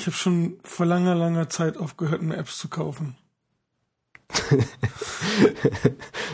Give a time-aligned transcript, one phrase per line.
[0.00, 3.18] Ich habe schon vor langer, langer Zeit aufgehört, mir Apps zu kaufen.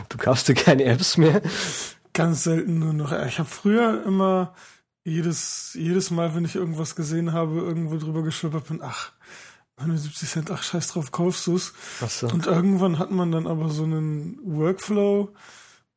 [0.09, 1.43] du kaufst dir keine Apps mehr?
[2.13, 3.11] Ganz selten nur noch.
[3.27, 4.55] Ich habe früher immer
[5.03, 9.11] jedes, jedes Mal, wenn ich irgendwas gesehen habe, irgendwo drüber geschwippert bin, ach,
[9.79, 11.73] 79 Cent, ach scheiß drauf, kaufst du's.
[12.09, 12.29] So.
[12.29, 15.35] Und irgendwann hat man dann aber so einen Workflow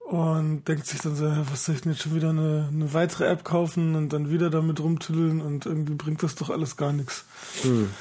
[0.10, 3.28] und denkt sich dann so, was soll ich denn jetzt schon wieder eine, eine weitere
[3.28, 7.26] App kaufen und dann wieder damit rumtüddeln und irgendwie bringt das doch alles gar nichts.
[7.62, 7.91] Hm.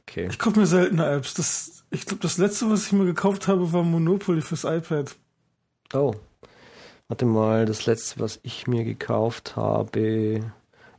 [0.00, 0.28] Okay.
[0.30, 1.34] Ich kaufe mir seltener Apps.
[1.34, 5.14] Das, ich glaube, das letzte, was ich mir gekauft habe, war Monopoly fürs iPad.
[5.92, 6.14] Oh.
[7.08, 10.50] Warte mal, das letzte, was ich mir gekauft habe,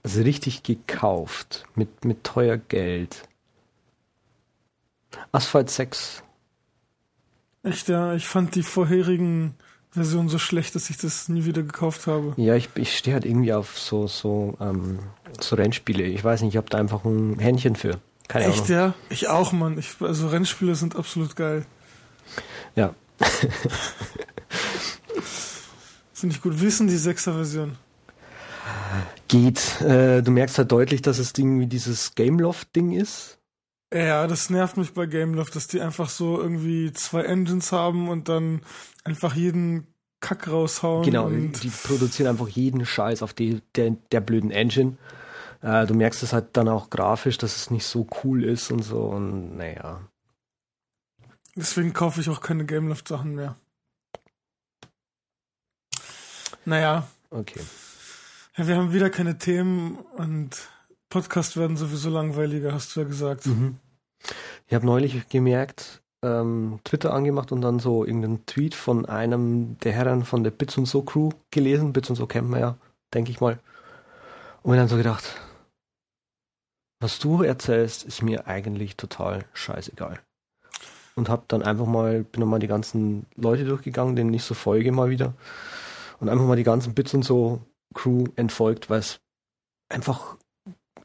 [0.03, 3.27] also richtig gekauft, mit, mit teuer Geld.
[5.31, 6.21] Asphalt 6.
[7.63, 9.55] Echt, ja, ich fand die vorherigen
[9.91, 12.33] Versionen so schlecht, dass ich das nie wieder gekauft habe.
[12.37, 14.99] Ja, ich, ich stehe halt irgendwie auf so, so, ähm,
[15.39, 16.03] so Rennspiele.
[16.03, 17.99] Ich weiß nicht, ich habe da einfach ein Händchen für.
[18.27, 18.71] Keine Echt, Ahnung.
[18.71, 18.93] ja?
[19.09, 19.77] Ich auch, Mann.
[19.77, 21.65] Ich, also Rennspiele sind absolut geil.
[22.75, 22.95] Ja.
[26.13, 26.61] Finde ich gut.
[26.61, 27.77] Wie ist denn die 6er Version?
[29.27, 29.81] Geht.
[29.81, 33.37] Äh, du merkst halt deutlich, dass es Ding wie dieses Gameloft-Ding ist.
[33.93, 38.29] Ja, das nervt mich bei Gameloft, dass die einfach so irgendwie zwei Engines haben und
[38.29, 38.61] dann
[39.03, 39.87] einfach jeden
[40.21, 41.03] Kack raushauen.
[41.03, 44.97] Genau, die produzieren einfach jeden Scheiß auf die, der, der blöden Engine.
[45.61, 48.83] Äh, du merkst es halt dann auch grafisch, dass es nicht so cool ist und
[48.83, 50.01] so und naja.
[51.55, 53.57] Deswegen kaufe ich auch keine Gameloft-Sachen mehr.
[56.63, 57.07] Naja.
[57.29, 57.61] Okay.
[58.55, 60.70] Ja, wir haben wieder keine Themen und
[61.11, 63.45] Podcast werden sowieso langweiliger, hast du ja gesagt.
[63.45, 63.77] Mhm.
[64.67, 69.91] Ich habe neulich gemerkt, ähm, Twitter angemacht und dann so irgendeinen Tweet von einem der
[69.91, 71.93] Herren von der Bits und So Crew gelesen.
[71.93, 72.77] Bits und So kennt man ja,
[73.13, 73.59] denke ich mal.
[74.63, 75.35] Und mir dann so gedacht,
[77.01, 80.19] was du erzählst, ist mir eigentlich total scheißegal.
[81.15, 84.53] Und hab dann einfach mal, bin dann mal die ganzen Leute durchgegangen, denen ich so
[84.53, 85.33] folge mal wieder.
[86.19, 87.59] Und einfach mal die ganzen Bits und so
[87.93, 89.19] Crew entfolgt, weil es
[89.89, 90.37] einfach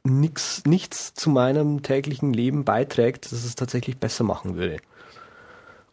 [0.06, 4.78] nix, nichts zu meinem täglichen Leben beiträgt, dass es tatsächlich besser machen würde.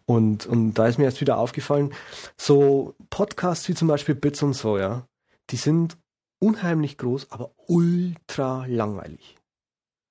[0.06, 1.94] Und, und da ist mir erst wieder aufgefallen,
[2.38, 5.08] so Podcasts wie zum Beispiel Bits und so, ja,
[5.50, 5.98] die sind
[6.40, 9.38] unheimlich groß, aber ultra langweilig.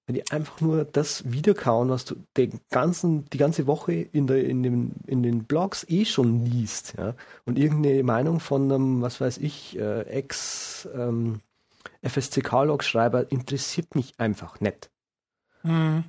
[0.06, 4.44] Wenn die einfach nur das wiederkauen, was du den ganzen, die ganze Woche in, der,
[4.44, 7.14] in, den, in den Blogs eh schon liest, ja,
[7.44, 11.40] und irgendeine Meinung von einem, was weiß ich, äh, Ex- ähm,
[12.02, 14.90] FSCK-Log-Schreiber interessiert mich einfach nicht.
[15.62, 16.04] Mhm.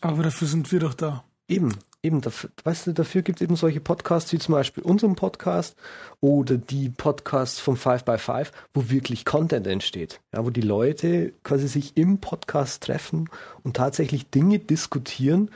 [0.00, 1.24] Aber dafür sind wir doch da.
[1.48, 5.16] Eben, eben, dafür, weißt du, dafür gibt es eben solche Podcasts wie zum Beispiel unseren
[5.16, 5.76] Podcast
[6.20, 10.20] oder die Podcasts vom 5x5, wo wirklich Content entsteht.
[10.32, 13.28] Ja, wo die Leute quasi sich im Podcast treffen
[13.62, 15.50] und tatsächlich Dinge diskutieren,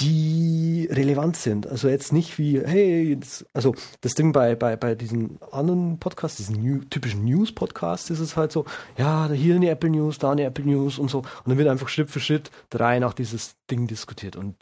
[0.00, 1.66] die relevant sind.
[1.66, 6.38] Also jetzt nicht wie, hey, das, also das Ding bei, bei, bei diesen anderen Podcasts,
[6.38, 8.64] diesen New, typischen News-Podcasts, ist es halt so,
[8.96, 11.18] ja, hier eine Apple News, da eine Apple News und so.
[11.18, 14.36] Und dann wird einfach Schritt für Schritt drei nach dieses Ding diskutiert.
[14.36, 14.56] Und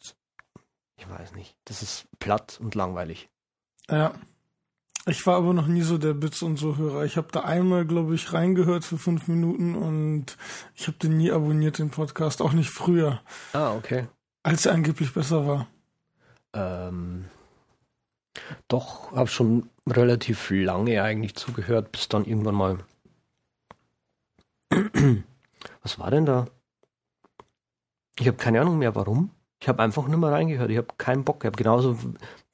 [0.97, 3.28] ich weiß nicht, das ist platt und langweilig.
[3.91, 4.12] Ja.
[5.06, 7.04] Ich war aber noch nie so der Bits und so Hörer.
[7.04, 10.37] Ich habe da einmal, glaube ich, reingehört für fünf Minuten und
[10.75, 13.22] ich habe den nie abonniert, den Podcast, auch nicht früher.
[13.54, 14.09] Ah, okay.
[14.43, 15.66] Als er angeblich besser war.
[16.54, 17.26] Ähm,
[18.69, 22.78] doch, habe schon relativ lange eigentlich zugehört, bis dann irgendwann mal.
[25.82, 26.47] Was war denn da?
[28.19, 29.31] Ich habe keine Ahnung mehr, warum.
[29.60, 30.71] Ich habe einfach nicht mehr reingehört.
[30.71, 31.56] Ich habe keinen Bock gehabt.
[31.56, 31.97] Genauso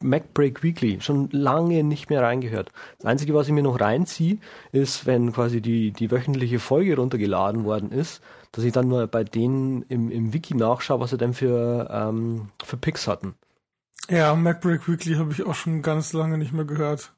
[0.03, 1.01] MacBreak Weekly.
[1.01, 2.73] Schon lange nicht mehr reingehört.
[2.99, 4.39] Das Einzige, was ich mir noch reinziehe,
[4.73, 8.23] ist, wenn quasi die, die wöchentliche Folge runtergeladen worden ist,
[8.55, 12.51] dass ich dann nur bei denen im, im Wiki nachschaue, was sie denn für, ähm,
[12.65, 13.35] für Picks hatten.
[14.09, 17.13] Ja, MacBreak Weekly habe ich auch schon ganz lange nicht mehr gehört.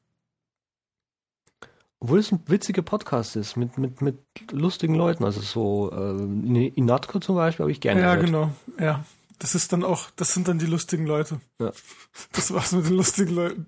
[1.99, 4.19] Obwohl es ein witziger Podcast ist, mit, mit, mit
[4.51, 5.25] lustigen Leuten.
[5.25, 8.27] Also so äh, Inatko zum Beispiel habe ich gerne Ja, gehört.
[8.27, 8.51] genau.
[8.79, 9.05] Ja,
[9.39, 11.41] das ist dann auch, das sind dann die lustigen Leute.
[11.61, 11.73] Ja.
[12.33, 13.67] Das war's mit den lustigen Leuten.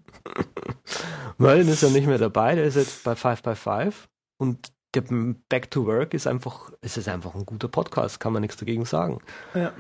[1.38, 5.02] Merlin ist ja nicht mehr dabei, der ist jetzt bei 5 by 5 und der
[5.48, 8.84] Back to Work ist einfach, es ist einfach ein guter Podcast, kann man nichts dagegen
[8.84, 9.20] sagen.
[9.54, 9.72] Ja.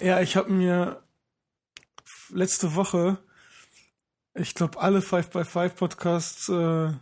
[0.00, 1.02] Ja, ich habe mir
[2.30, 3.18] letzte Woche,
[4.34, 6.92] ich glaube, alle 5 by 5 Podcasts äh,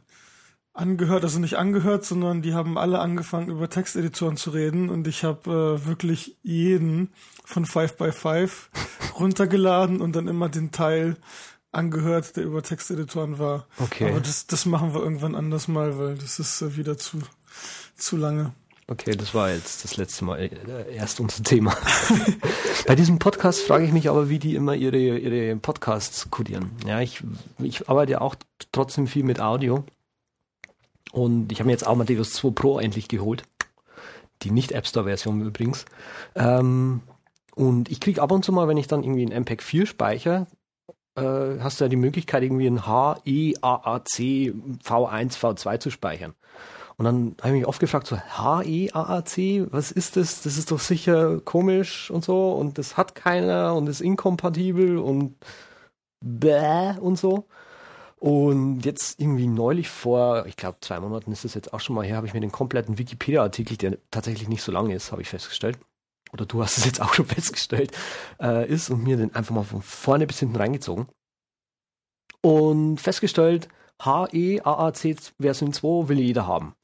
[0.73, 5.25] angehört, also nicht angehört, sondern die haben alle angefangen über Texteditoren zu reden und ich
[5.25, 7.13] habe äh, wirklich jeden
[7.45, 8.71] von 5 by 5
[9.19, 11.17] runtergeladen und dann immer den Teil
[11.75, 13.67] angehört, der über Texteditoren war.
[13.79, 14.11] Okay.
[14.11, 17.19] Aber das, das machen wir irgendwann anders mal, weil das ist äh, wieder zu,
[17.97, 18.53] zu lange.
[18.87, 21.75] Okay, das war jetzt das letzte Mal äh, erst unser Thema.
[22.87, 26.73] Bei diesem Podcast frage ich mich aber, wie die immer ihre, ihre Podcasts codieren.
[26.87, 27.23] Ja, ich,
[27.59, 28.35] ich arbeite ja auch
[28.73, 29.85] trotzdem viel mit Audio.
[31.13, 33.45] Und ich habe mir jetzt Amadeus 2 Pro endlich geholt.
[34.43, 35.87] Die nicht App Store Version übrigens.
[36.35, 37.01] Ähm,
[37.55, 40.47] und ich kriege ab und zu mal, wenn ich dann irgendwie ein MPEG 4 speichere,
[41.17, 44.07] äh, hast du ja die Möglichkeit, irgendwie ein HEAAC
[44.85, 46.35] V1, V2 zu speichern.
[46.97, 50.43] Und dann habe ich mich oft gefragt, so HEAAC, was ist das?
[50.43, 55.37] Das ist doch sicher komisch und so und das hat keiner und ist inkompatibel und
[56.21, 57.47] bäh und so.
[58.17, 62.07] Und jetzt irgendwie neulich vor, ich glaube zwei Monaten ist das jetzt auch schon mal
[62.07, 65.29] her, habe ich mir den kompletten Wikipedia-Artikel, der tatsächlich nicht so lang ist, habe ich
[65.29, 65.79] festgestellt,
[66.35, 67.93] oder du hast es jetzt auch schon festgestellt,
[68.41, 71.07] äh, ist und mir den einfach mal von vorne bis hinten reingezogen.
[72.43, 73.69] Und festgestellt,
[74.03, 76.75] HEAAC Version 2 will jeder haben.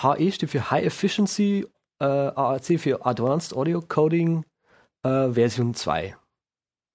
[0.00, 1.66] HE steht für High Efficiency,
[2.00, 4.44] äh, AAC für Advanced Audio Coding
[5.04, 6.16] äh, Version 2.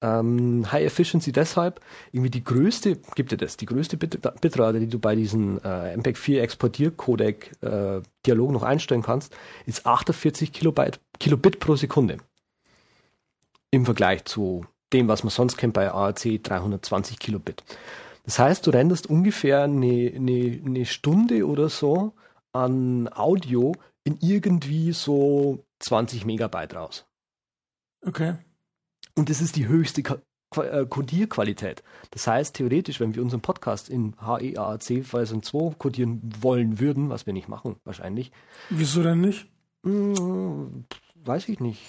[0.02, 1.80] Ähm, High Efficiency deshalb,
[2.12, 5.96] irgendwie die größte, gibt dir das, die größte Bit Bitrate, die du bei diesem äh,
[5.96, 9.36] MPEG 4 Exportiercodec äh, noch einstellen kannst,
[9.66, 12.18] ist 48 Kilobyte, Kilobit pro Sekunde.
[13.72, 17.64] Im Vergleich zu dem, was man sonst kennt bei AAC 320 Kilobit.
[18.24, 22.14] Das heißt, du renderst ungefähr eine, eine, eine Stunde oder so
[22.54, 23.74] an Audio
[24.04, 27.06] in irgendwie so 20 Megabyte raus.
[28.06, 28.36] Okay.
[29.16, 30.02] Und das ist die höchste
[30.56, 31.84] äh, Codierqualität.
[32.12, 37.26] Das heißt, theoretisch, wenn wir unseren Podcast in HEAAC Version 2 codieren wollen würden, was
[37.26, 38.32] wir nicht machen, wahrscheinlich.
[38.70, 39.48] Wieso denn nicht?
[41.26, 41.82] Weiß ich nicht.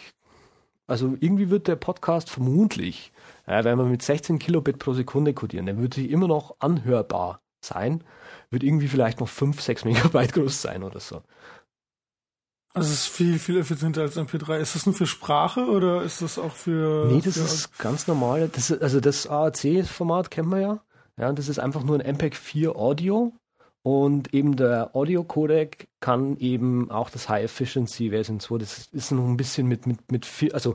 [0.86, 3.12] Also irgendwie wird der Podcast vermutlich,
[3.46, 7.40] ja, wenn wir mit 16 Kilobit pro Sekunde codieren, dann wird sie immer noch anhörbar
[7.60, 8.04] sein
[8.50, 11.22] wird irgendwie vielleicht noch 5, 6 Megabyte groß sein oder so.
[12.72, 14.58] Also es ist viel, viel effizienter als MP3.
[14.58, 17.06] Ist das nur für Sprache oder ist das auch für...
[17.10, 18.50] Nee, das für ist ganz normal.
[18.52, 20.80] Das, also das AAC-Format kennt man ja.
[21.18, 23.32] Ja, das ist einfach nur ein MPEG 4 Audio
[23.86, 28.58] und eben der Audio-Codec kann eben auch das High Efficiency Version 2.
[28.58, 30.74] Das ist noch ein bisschen mit, mit, mit viel, also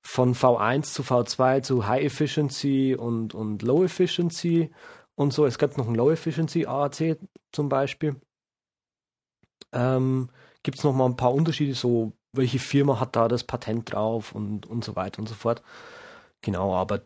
[0.00, 4.70] von V1 zu V2 zu High Efficiency und, und Low Efficiency
[5.16, 5.44] und so.
[5.44, 7.18] Es gibt noch ein Low Efficiency AAC
[7.52, 8.16] zum Beispiel.
[9.72, 10.30] Ähm,
[10.62, 14.34] gibt es noch mal ein paar Unterschiede, so welche Firma hat da das Patent drauf
[14.34, 15.62] und, und so weiter und so fort.
[16.40, 17.02] Genau, aber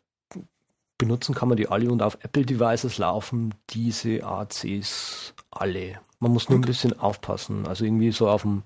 [1.00, 5.98] benutzen kann man die alle und auf Apple-Devices laufen diese ACs alle.
[6.20, 7.66] Man muss nur ein bisschen aufpassen.
[7.66, 8.62] Also irgendwie so auf dem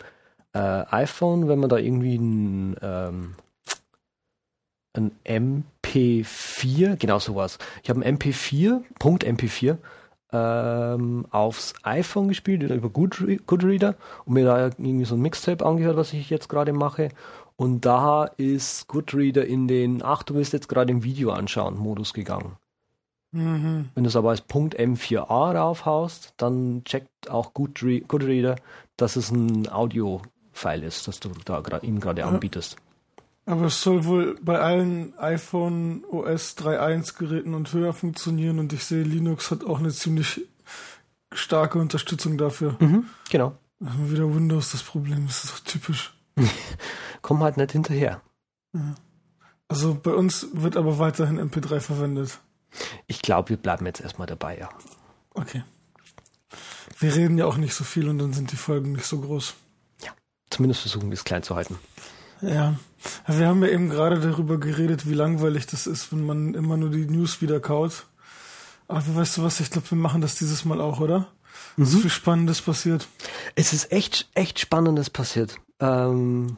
[0.53, 3.35] äh, iPhone, wenn man da irgendwie ein, ähm,
[4.93, 7.59] ein MP4, genau sowas.
[7.83, 9.79] Ich habe ein MP4, Punkt MP4,
[10.33, 13.95] ähm, aufs iPhone gespielt über Goodreader
[14.25, 17.11] und mir da irgendwie so ein Mixtape angehört, was ich jetzt gerade mache.
[17.57, 22.13] Und da ist Goodreader in den, ach, du willst jetzt gerade im Video anschauen, Modus
[22.13, 22.57] gegangen.
[23.31, 23.91] Mhm.
[23.95, 28.57] Wenn du es aber als Punkt M4A raufhaust, dann checkt auch Goodreader,
[28.97, 32.77] dass es ein Audio-File ist, das du da ihm gerade anbietest.
[33.47, 38.85] Aber es soll wohl bei allen iPhone OS 3.1 Geräten und höher funktionieren und ich
[38.85, 40.41] sehe, Linux hat auch eine ziemlich
[41.33, 42.77] starke Unterstützung dafür.
[42.79, 43.53] Mhm, genau.
[43.81, 46.14] wieder Windows das Problem, das ist doch typisch.
[47.23, 48.21] Kommen halt nicht hinterher.
[48.73, 48.95] Ja.
[49.69, 52.39] Also bei uns wird aber weiterhin MP3 verwendet.
[53.07, 54.69] Ich glaube, wir bleiben jetzt erstmal dabei, ja.
[55.35, 55.65] Okay.
[56.99, 59.55] Wir reden ja auch nicht so viel und dann sind die Folgen nicht so groß.
[60.03, 60.13] Ja,
[60.51, 61.79] zumindest versuchen wir es klein zu halten.
[62.41, 62.75] Ja,
[63.27, 66.91] wir haben ja eben gerade darüber geredet, wie langweilig das ist, wenn man immer nur
[66.91, 68.07] die News wieder kaut.
[68.87, 71.29] Aber weißt du was, ich glaube, wir machen das dieses Mal auch, oder?
[71.77, 71.85] Mhm.
[71.85, 73.09] So viel Spannendes passiert.
[73.55, 75.57] Es ist echt, echt Spannendes passiert.
[75.85, 76.57] Ähm,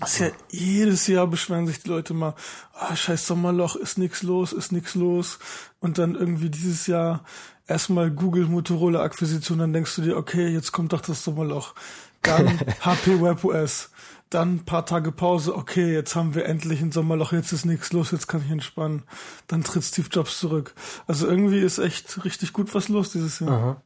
[0.00, 2.34] das ja jedes Jahr beschweren sich die Leute mal,
[2.74, 5.38] ah, scheiß Sommerloch, ist nix los, ist nix los.
[5.80, 7.24] Und dann irgendwie dieses Jahr
[7.66, 11.74] erstmal Google Motorola Akquisition, dann denkst du dir, okay, jetzt kommt doch das Sommerloch.
[12.22, 13.90] Dann HP WebOS
[14.30, 17.92] dann ein paar Tage Pause, okay, jetzt haben wir endlich ein Sommerloch, jetzt ist nichts
[17.92, 19.04] los, jetzt kann ich entspannen.
[19.46, 20.74] Dann tritt Steve Jobs zurück.
[21.06, 23.50] Also irgendwie ist echt richtig gut was los dieses Jahr.
[23.50, 23.82] Aha.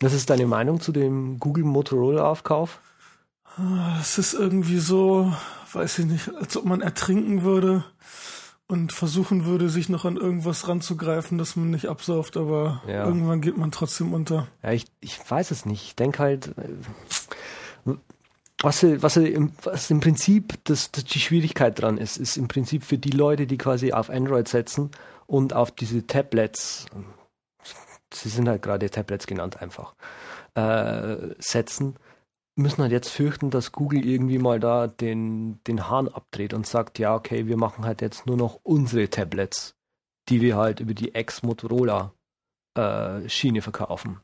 [0.00, 2.80] Was ist deine Meinung zu dem Google Motorola Aufkauf?
[4.00, 5.32] Es ist irgendwie so,
[5.72, 7.84] weiß ich nicht, als ob man ertrinken würde
[8.68, 13.04] und versuchen würde, sich noch an irgendwas ranzugreifen, dass man nicht absauft, aber ja.
[13.04, 14.48] irgendwann geht man trotzdem unter.
[14.62, 15.84] Ja, ich, ich weiß es nicht.
[15.84, 17.94] Ich denke halt, äh,
[18.62, 22.84] was, was, im, was im Prinzip das, das die Schwierigkeit dran ist, ist im Prinzip
[22.84, 24.90] für die Leute, die quasi auf Android setzen
[25.26, 26.86] und auf diese Tablets,
[28.12, 29.94] sie sind halt gerade Tablets genannt einfach,
[30.54, 31.96] äh, setzen,
[32.56, 36.98] müssen halt jetzt fürchten, dass Google irgendwie mal da den, den Hahn abdreht und sagt,
[36.98, 39.76] ja, okay, wir machen halt jetzt nur noch unsere Tablets,
[40.28, 42.12] die wir halt über die Ex-Motorola
[42.74, 44.20] äh, Schiene verkaufen.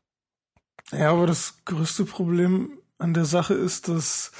[0.90, 4.32] Ja, aber das größte Problem an der Sache ist, dass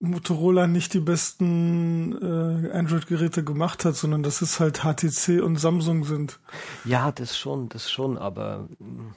[0.00, 6.04] Motorola nicht die besten äh, Android-Geräte gemacht hat, sondern dass es halt HTC und Samsung
[6.04, 6.40] sind.
[6.84, 9.14] Ja, das schon, das schon, aber hm,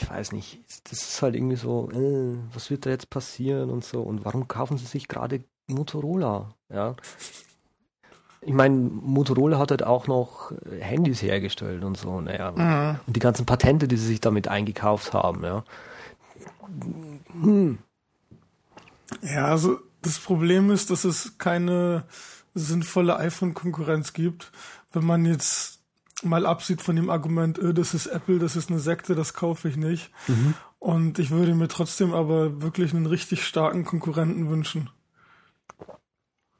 [0.00, 3.84] ich weiß nicht, das ist halt irgendwie so, äh, was wird da jetzt passieren und
[3.84, 6.54] so und warum kaufen sie sich gerade Motorola?
[6.72, 6.96] Ja.
[8.42, 12.52] Ich meine, Motorola hat halt auch noch Handys hergestellt und so, naja.
[12.52, 13.00] Mhm.
[13.06, 15.64] Und die ganzen Patente, die sie sich damit eingekauft haben, ja.
[17.32, 17.78] Hm.
[19.22, 22.04] Ja, also das Problem ist, dass es keine
[22.54, 24.50] sinnvolle iPhone-Konkurrenz gibt.
[24.92, 25.79] Wenn man jetzt
[26.22, 29.68] mal absieht von dem Argument, öh, das ist Apple, das ist eine Sekte, das kaufe
[29.68, 30.10] ich nicht.
[30.28, 30.54] Mhm.
[30.78, 34.90] Und ich würde mir trotzdem aber wirklich einen richtig starken Konkurrenten wünschen.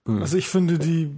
[0.04, 0.20] Mhm.
[0.20, 1.16] Also ich finde die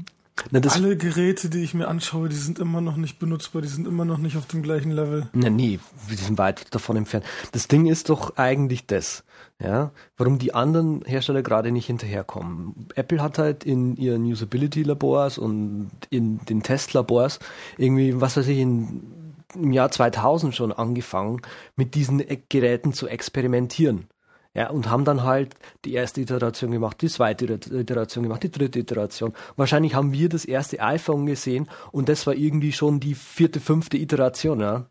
[0.51, 3.87] na, Alle Geräte, die ich mir anschaue, die sind immer noch nicht benutzbar, die sind
[3.87, 5.29] immer noch nicht auf dem gleichen Level.
[5.33, 7.25] Na nee, wir sind weit davon entfernt.
[7.53, 9.25] Das Ding ist doch eigentlich das,
[9.61, 12.89] ja, warum die anderen Hersteller gerade nicht hinterherkommen.
[12.95, 17.39] Apple hat halt in ihren Usability-Labors und in den Testlabors
[17.77, 21.43] irgendwie, was weiß ich, in, im Jahr 2000 schon angefangen,
[21.77, 24.09] mit diesen Geräten zu experimentieren.
[24.54, 25.54] Ja, und haben dann halt
[25.87, 29.32] die erste Iteration gemacht, die zweite Iteration gemacht, die dritte Iteration.
[29.56, 33.97] Wahrscheinlich haben wir das erste iPhone gesehen und das war irgendwie schon die vierte, fünfte
[33.97, 34.87] Iteration, ja.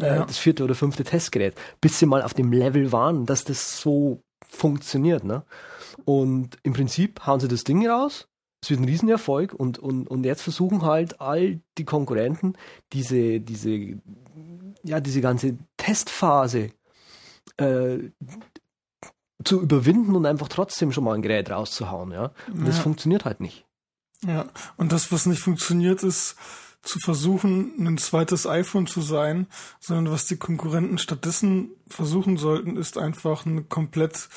[0.00, 0.24] Äh, ja.
[0.24, 4.22] Das vierte oder fünfte Testgerät, bis sie mal auf dem Level waren, dass das so
[4.48, 5.44] funktioniert, ne?
[6.04, 8.26] Und im Prinzip hauen sie das Ding raus,
[8.64, 12.54] es wird ein Riesenerfolg und, und, und jetzt versuchen halt all die Konkurrenten
[12.92, 14.00] diese, diese,
[14.82, 16.70] ja, diese ganze Testphase
[17.58, 17.98] äh,
[19.44, 22.32] zu überwinden und einfach trotzdem schon mal ein Gerät rauszuhauen, ja.
[22.48, 22.66] Und ja.
[22.66, 23.64] das funktioniert halt nicht.
[24.26, 24.46] Ja,
[24.76, 26.36] und das, was nicht funktioniert, ist
[26.84, 29.46] zu versuchen, ein zweites iPhone zu sein,
[29.80, 34.28] sondern was die Konkurrenten stattdessen versuchen sollten, ist einfach eine komplett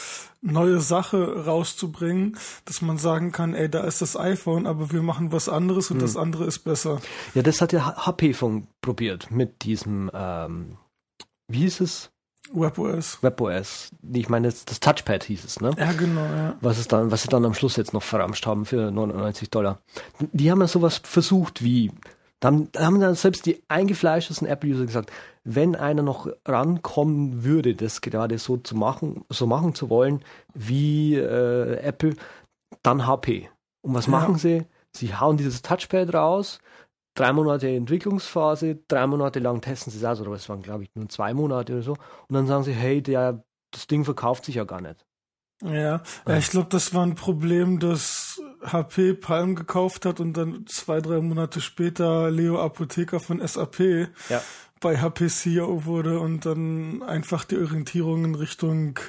[0.42, 5.32] neue Sache rauszubringen, dass man sagen kann, ey, da ist das iPhone, aber wir machen
[5.32, 6.02] was anderes und hm.
[6.02, 7.02] das andere ist besser.
[7.34, 10.78] Ja, das hat ja HP von probiert mit diesem, ähm,
[11.48, 12.12] wie hieß es?
[12.54, 13.22] WebOS.
[13.22, 13.92] WebOS.
[14.14, 15.72] Ich meine, das, das Touchpad hieß es, ne?
[15.78, 16.56] Ja, genau, ja.
[16.62, 19.80] Was, es dann, was sie dann am Schluss jetzt noch verramscht haben für 99 Dollar.
[20.20, 21.92] Die haben ja sowas versucht wie,
[22.40, 25.12] da haben, da haben dann selbst die eingefleischtesten Apple-User gesagt,
[25.44, 30.22] wenn einer noch rankommen würde, das gerade so zu machen, so machen zu wollen
[30.54, 32.16] wie äh, Apple,
[32.84, 33.50] dann HP.
[33.82, 34.12] Und was ja.
[34.12, 34.66] machen sie?
[34.92, 36.60] Sie hauen dieses Touchpad raus,
[37.18, 40.90] drei Monate Entwicklungsphase, drei Monate lang testen sie es aus, oder es waren, glaube ich,
[40.96, 41.92] nur zwei Monate oder so.
[41.94, 45.06] Und dann sagen sie, hey, der, das Ding verkauft sich ja gar nicht.
[45.64, 50.66] Ja, ja ich glaube, das war ein Problem, dass HP Palm gekauft hat und dann
[50.68, 53.80] zwei, drei Monate später Leo Apotheker von SAP
[54.30, 54.42] ja.
[54.80, 59.00] bei HP CEO wurde und dann einfach die Orientierung in Richtung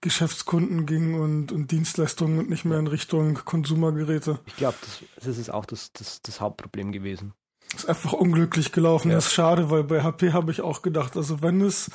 [0.00, 4.40] Geschäftskunden ging und, und Dienstleistungen und nicht mehr in Richtung Konsumergeräte.
[4.46, 7.34] Ich glaube, das, das ist auch das, das, das Hauptproblem gewesen.
[7.74, 9.10] Ist einfach unglücklich gelaufen.
[9.10, 9.18] Ja.
[9.18, 11.90] Ist schade, weil bei HP habe ich auch gedacht, also wenn es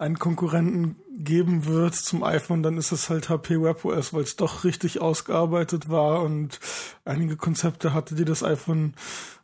[0.00, 4.64] einen Konkurrenten geben wird zum iPhone, dann ist es halt HP WebOS, weil es doch
[4.64, 6.58] richtig ausgearbeitet war und
[7.04, 8.94] einige Konzepte hatte, die das iPhone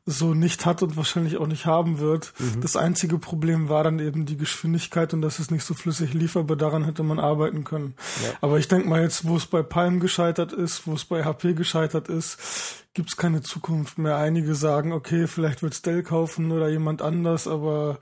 [0.06, 2.32] so nicht hat und wahrscheinlich auch nicht haben wird.
[2.38, 2.60] Mhm.
[2.60, 6.36] Das einzige Problem war dann eben die Geschwindigkeit und dass es nicht so flüssig lief,
[6.36, 7.94] aber daran hätte man arbeiten können.
[8.24, 8.30] Ja.
[8.40, 11.54] Aber ich denke mal jetzt, wo es bei Palm gescheitert ist, wo es bei HP
[11.54, 12.38] gescheitert ist,
[12.94, 14.16] gibt es keine Zukunft mehr.
[14.16, 17.98] Einige sagen, okay, vielleicht wird Dell kaufen oder jemand anders, aber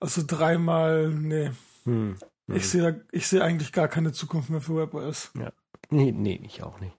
[0.00, 1.50] also dreimal, nee.
[1.84, 2.16] Hm.
[2.46, 2.56] Hm.
[2.56, 5.30] Ich sehe ich sehe eigentlich gar keine Zukunft mehr für WebOS.
[5.38, 5.52] Ja.
[5.90, 6.96] Nee, nee, ich auch nicht.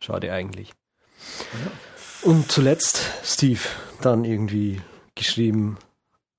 [0.00, 0.72] Schade eigentlich.
[1.52, 2.30] Ja.
[2.30, 3.60] Und zuletzt Steve
[4.00, 4.80] dann irgendwie
[5.14, 5.78] geschrieben,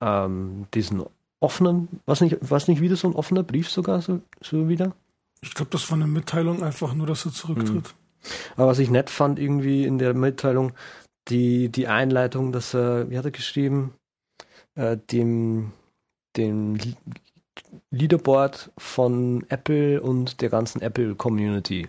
[0.02, 1.04] ähm, diesen
[1.40, 4.96] offenen, was nicht, was nicht wieder so ein offener Brief sogar so, so wieder?
[5.42, 7.88] Ich glaube, das war eine Mitteilung einfach nur, dass er zurücktritt.
[7.88, 8.32] Hm.
[8.56, 10.74] Aber was ich nett fand irgendwie in der Mitteilung,
[11.28, 13.94] die, die Einleitung, dass er, wie hat er geschrieben,
[14.76, 15.72] äh, dem,
[16.38, 16.78] dem
[17.92, 21.88] Leaderboard von Apple und der ganzen Apple Community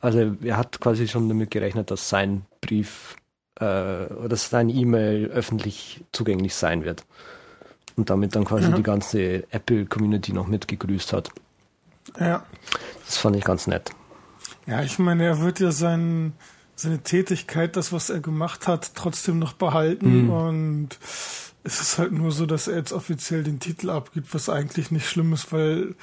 [0.00, 3.16] also er hat quasi schon damit gerechnet, dass sein Brief
[3.60, 7.04] äh, oder sein E-Mail öffentlich zugänglich sein wird.
[7.96, 8.76] Und damit dann quasi ja.
[8.76, 11.30] die ganze Apple-Community noch mitgegrüßt hat.
[12.18, 12.44] Ja.
[13.04, 13.90] Das fand ich ganz nett.
[14.66, 16.32] Ja, ich meine, er wird ja sein,
[16.76, 20.24] seine Tätigkeit, das, was er gemacht hat, trotzdem noch behalten.
[20.24, 20.30] Mhm.
[20.30, 20.98] Und
[21.62, 25.06] Es ist halt nur so, dass er jetzt offiziell den Titel abgibt, was eigentlich nicht
[25.06, 25.94] schlimm ist, weil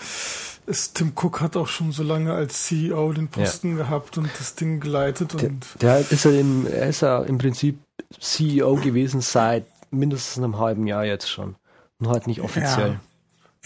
[0.68, 3.84] es, Tim Cook hat auch schon so lange als CEO den Posten ja.
[3.84, 5.42] gehabt und das Ding geleitet.
[5.42, 7.80] Der, und der ist ja im, er ist ja im Prinzip
[8.20, 11.56] CEO gewesen seit mindestens einem halben Jahr jetzt schon.
[12.00, 12.92] Nur halt nicht offiziell.
[12.92, 13.00] Ja.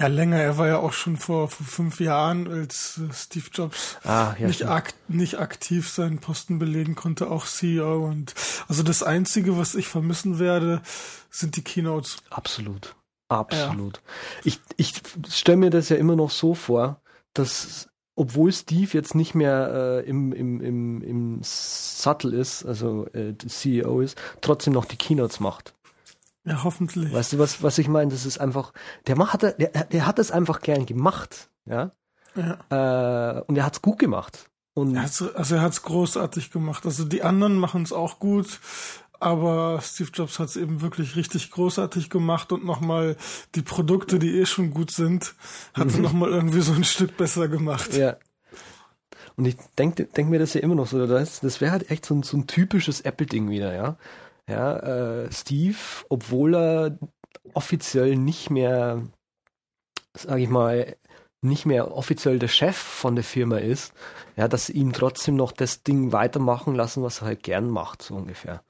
[0.02, 0.38] Ja, länger.
[0.38, 4.48] Er war ja auch schon vor, vor fünf Jahren, als äh, Steve Jobs ah, ja,
[4.48, 8.04] nicht, ak nicht aktiv seinen Posten belegen konnte, auch CEO.
[8.08, 8.34] Und
[8.68, 10.82] also das Einzige, was ich vermissen werde,
[11.30, 12.18] sind die Keynotes.
[12.32, 12.96] Absolut.
[13.30, 13.98] Absolut.
[13.98, 14.02] Ja.
[14.44, 14.94] Ich, ich
[15.30, 17.00] stelle mir das ja immer noch so vor,
[17.36, 23.36] dass obwohl Steve jetzt nicht mehr äh, im, im, im, im Sattel ist, also äh,
[23.38, 25.76] CEO ist, trotzdem noch die Keynotes macht.
[26.44, 27.14] Ja, hoffentlich.
[27.14, 28.12] Weißt du, was, was ich meine?
[28.12, 28.74] Das ist einfach,
[29.08, 31.92] der, macht, der, der hat es einfach gern gemacht, ja.
[32.36, 33.38] ja.
[33.38, 34.50] Äh, und er hat es gut gemacht.
[34.74, 36.86] Und er also er hat es großartig gemacht.
[36.86, 38.60] Also die anderen machen es auch gut,
[39.20, 43.18] aber Steve Jobs hat es eben wirklich richtig großartig gemacht und nochmal
[43.54, 45.36] die Produkte, die eh schon gut sind,
[45.76, 46.02] hat mhm.
[46.02, 47.94] nochmal irgendwie so ein Stück besser gemacht.
[47.94, 48.18] Ja.
[49.36, 52.06] Und ich denke denk mir das ja immer noch so, das, das wäre halt echt
[52.06, 53.98] so ein, so ein typisches Apple-Ding wieder, ja.
[54.50, 55.78] Ja, äh, Steve,
[56.10, 56.98] obwohl er
[57.54, 59.02] offiziell nicht mehr,
[60.14, 60.96] sage ich mal,
[61.42, 63.94] nicht mehr offiziell der Chef von der Firma ist,
[64.36, 68.04] ja, dass sie ihm trotzdem noch das Ding weitermachen lassen, was er halt gern macht,
[68.04, 68.62] so ungefähr.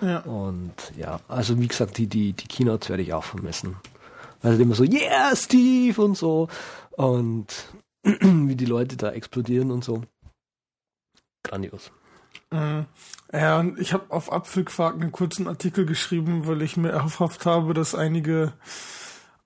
[0.00, 0.18] Ja.
[0.20, 3.76] Und ja, also wie gesagt, die, die, die Keynotes werde ich auch vermissen.
[4.42, 6.48] Also immer so, yeah, Steve und so.
[6.92, 7.46] Und
[8.02, 10.02] wie die Leute da explodieren und so.
[11.42, 11.90] Grandios.
[12.50, 12.86] Mhm.
[13.32, 17.74] Ja, und ich habe auf Apfelquark einen kurzen Artikel geschrieben, weil ich mir erhofft habe,
[17.74, 18.52] dass einige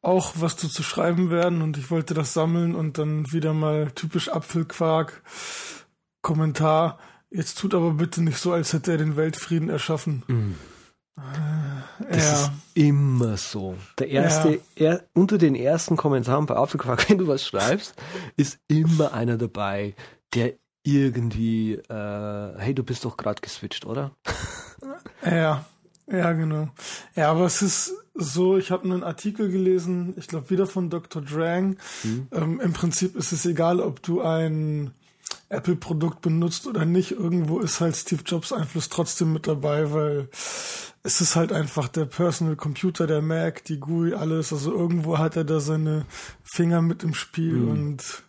[0.02, 4.30] auch was dazu schreiben werden und ich wollte das sammeln und dann wieder mal typisch
[4.30, 5.22] Apfelquark
[6.22, 6.98] Kommentar.
[7.30, 10.22] Jetzt tut aber bitte nicht so, als hätte er den Weltfrieden erschaffen.
[10.26, 10.54] Mhm.
[12.08, 12.32] Das ja.
[12.32, 13.76] ist immer so.
[13.98, 14.92] Der erste, ja.
[14.92, 17.94] er, unter den ersten Kommentaren bei Apfelquark, wenn du was schreibst,
[18.36, 19.94] ist immer einer dabei,
[20.34, 24.12] der irgendwie, äh, hey, du bist doch gerade geswitcht, oder?
[25.22, 25.66] Ja,
[26.10, 26.68] ja, genau.
[27.14, 31.22] Ja, aber es ist so, ich habe einen Artikel gelesen, ich glaube wieder von Dr.
[31.22, 31.76] Drang.
[32.02, 32.28] Mhm.
[32.32, 34.92] Ähm, Im Prinzip ist es egal, ob du ein
[35.50, 37.12] Apple-Produkt benutzt oder nicht.
[37.12, 40.28] Irgendwo ist halt Steve Jobs Einfluss trotzdem mit dabei, weil
[41.02, 44.52] es ist halt einfach der Personal Computer, der Mac, die GUI, alles.
[44.52, 46.06] Also irgendwo hat er da seine
[46.42, 47.70] Finger mit im Spiel mhm.
[47.70, 48.22] und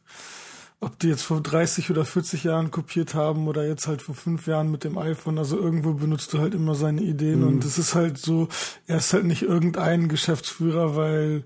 [0.82, 4.48] ob die jetzt vor 30 oder 40 Jahren kopiert haben oder jetzt halt vor fünf
[4.48, 7.48] Jahren mit dem iPhone, also irgendwo benutzt du halt immer seine Ideen mhm.
[7.48, 8.48] und es ist halt so,
[8.88, 11.44] er ist halt nicht irgendein Geschäftsführer, weil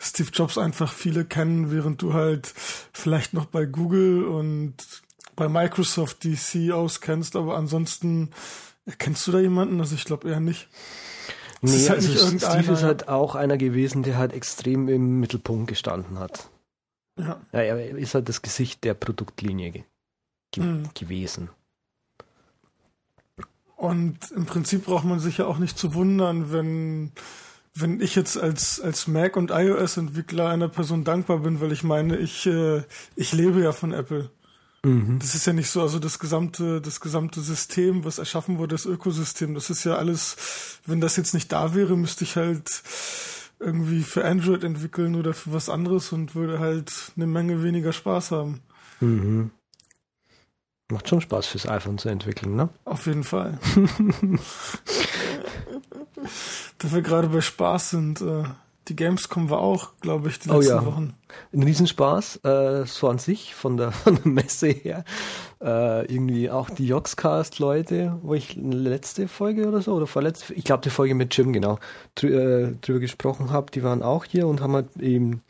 [0.00, 2.52] Steve Jobs einfach viele kennen, während du halt
[2.92, 4.74] vielleicht noch bei Google und
[5.36, 8.30] bei Microsoft die CEOs kennst, aber ansonsten
[8.98, 9.80] kennst du da jemanden?
[9.80, 10.68] Also ich glaube eher nicht.
[11.62, 15.20] Nee, ist halt also nicht Steve ist halt auch einer gewesen, der halt extrem im
[15.20, 16.48] Mittelpunkt gestanden hat.
[17.18, 17.40] Ja.
[17.52, 17.60] ja.
[17.60, 19.84] Er ist halt das Gesicht der Produktlinie ge
[20.56, 20.90] mhm.
[20.94, 21.50] gewesen.
[23.76, 27.12] Und im Prinzip braucht man sich ja auch nicht zu wundern, wenn,
[27.74, 32.16] wenn ich jetzt als, als Mac- und iOS-Entwickler einer Person dankbar bin, weil ich meine,
[32.16, 32.82] ich, äh,
[33.16, 34.30] ich lebe ja von Apple.
[34.82, 35.18] Mhm.
[35.18, 38.86] Das ist ja nicht so, also das gesamte, das gesamte System, was erschaffen wurde, das
[38.86, 42.82] Ökosystem, das ist ja alles, wenn das jetzt nicht da wäre, müsste ich halt
[43.58, 48.30] irgendwie für Android entwickeln oder für was anderes und würde halt eine Menge weniger Spaß
[48.30, 48.62] haben.
[49.00, 49.50] Mhm.
[50.88, 52.68] Macht schon Spaß fürs iPhone zu entwickeln, ne?
[52.84, 53.58] Auf jeden Fall.
[56.78, 58.44] da wir gerade bei Spaß sind, äh,
[58.88, 60.86] die Gamescom war auch, glaube ich, die letzten oh ja.
[60.86, 61.14] Wochen.
[61.52, 65.04] Ein Riesenspaß, äh, so an sich, von der, von der Messe her.
[65.60, 70.82] Äh, irgendwie auch die Joxcast-Leute, wo ich letzte Folge oder so, oder vorletzte, ich glaube
[70.82, 71.78] die Folge mit Jim, genau,
[72.14, 75.42] drü äh, drüber gesprochen habe, die waren auch hier und haben halt eben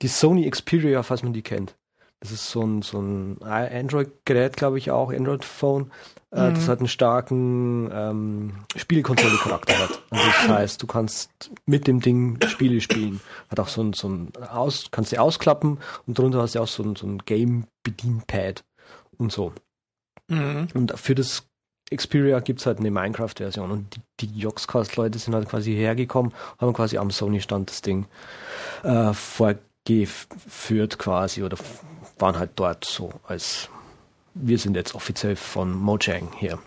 [0.00, 1.76] die Sony Xperia, falls man die kennt.
[2.20, 5.92] Das ist so ein, so ein Android-Gerät, glaube ich auch, Android-Phone,
[6.32, 6.54] äh, mhm.
[6.54, 10.02] das hat einen starken ähm, Spielkonsole-Charakter hat.
[10.10, 13.20] Also das heißt, du kannst mit dem Ding Spiele spielen.
[13.50, 16.68] Hat auch so ein, so ein aus, kannst du ausklappen und drunter hast du auch
[16.68, 18.64] so ein, so ein Game-Bedienpad
[19.16, 19.52] und so.
[20.28, 20.68] Mhm.
[20.74, 21.44] Und für das
[21.94, 26.74] Xperia gibt es halt eine Minecraft-Version und die, die Joxcast-Leute sind halt quasi hergekommen, haben
[26.74, 28.06] quasi am Sony-Stand das Ding
[28.82, 31.56] äh, vorgeführt quasi oder
[32.20, 33.68] waren halt dort so als
[34.40, 36.58] wir sind jetzt offiziell von Mojang hier.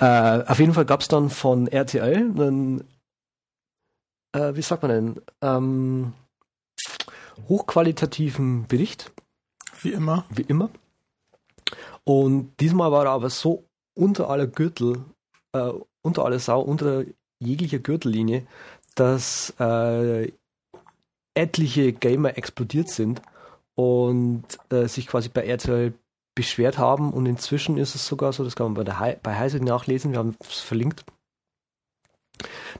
[0.00, 2.84] Äh, auf jeden Fall gab es dann von RTL einen,
[4.32, 6.12] äh, wie sagt man denn, ähm,
[7.48, 9.12] hochqualitativen Bericht.
[9.80, 10.24] Wie immer.
[10.30, 10.70] Wie immer.
[12.04, 15.04] Und diesmal war er aber so unter aller Gürtel,
[15.52, 15.70] äh,
[16.02, 17.04] unter aller Sau, unter
[17.38, 18.46] jeglicher Gürtellinie,
[18.94, 20.32] dass äh,
[21.34, 23.20] etliche Gamer explodiert sind
[23.74, 25.94] und äh, sich quasi bei RTL
[26.34, 29.36] beschwert haben und inzwischen ist es sogar so, das kann man bei, der He bei
[29.36, 31.04] Heise nachlesen, wir haben es verlinkt,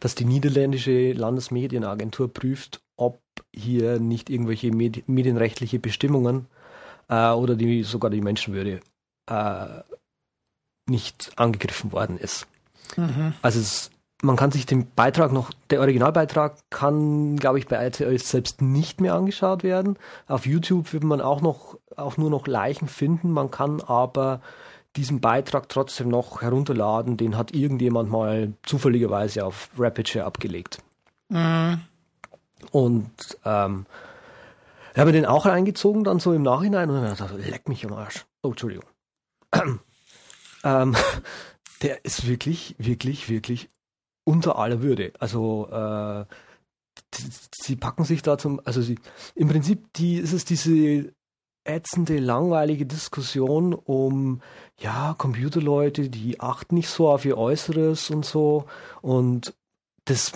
[0.00, 3.20] dass die niederländische Landesmedienagentur prüft, ob
[3.54, 6.46] hier nicht irgendwelche Medi medienrechtliche Bestimmungen
[7.08, 8.80] äh, oder die, sogar die Menschenwürde
[9.30, 9.82] äh,
[10.86, 12.46] nicht angegriffen worden ist.
[12.96, 13.34] Mhm.
[13.42, 13.90] Also es,
[14.24, 19.00] man kann sich den Beitrag noch, der Originalbeitrag kann, glaube ich, bei RTL selbst nicht
[19.00, 19.98] mehr angeschaut werden.
[20.26, 23.30] Auf YouTube wird man auch noch, auch nur noch Leichen finden.
[23.30, 24.40] Man kann aber
[24.96, 27.16] diesen Beitrag trotzdem noch herunterladen.
[27.16, 30.78] Den hat irgendjemand mal zufälligerweise auf Rapidshare abgelegt.
[31.28, 31.80] Mhm.
[32.70, 33.86] Und ähm,
[34.94, 37.92] ich habe den auch reingezogen dann so im Nachhinein und dann dachte, leck mich am
[37.92, 38.24] Arsch.
[38.42, 38.88] Oh, Entschuldigung.
[40.64, 40.96] ähm,
[41.82, 43.68] der ist wirklich, wirklich, wirklich
[44.24, 45.12] unter aller Würde.
[45.18, 46.24] Also äh,
[47.52, 48.98] sie packen sich da zum, also sie,
[49.34, 51.12] im Prinzip die, ist es diese
[51.64, 54.42] ätzende, langweilige Diskussion um,
[54.78, 58.66] ja, Computerleute, die achten nicht so auf ihr Äußeres und so
[59.00, 59.54] und
[60.04, 60.32] das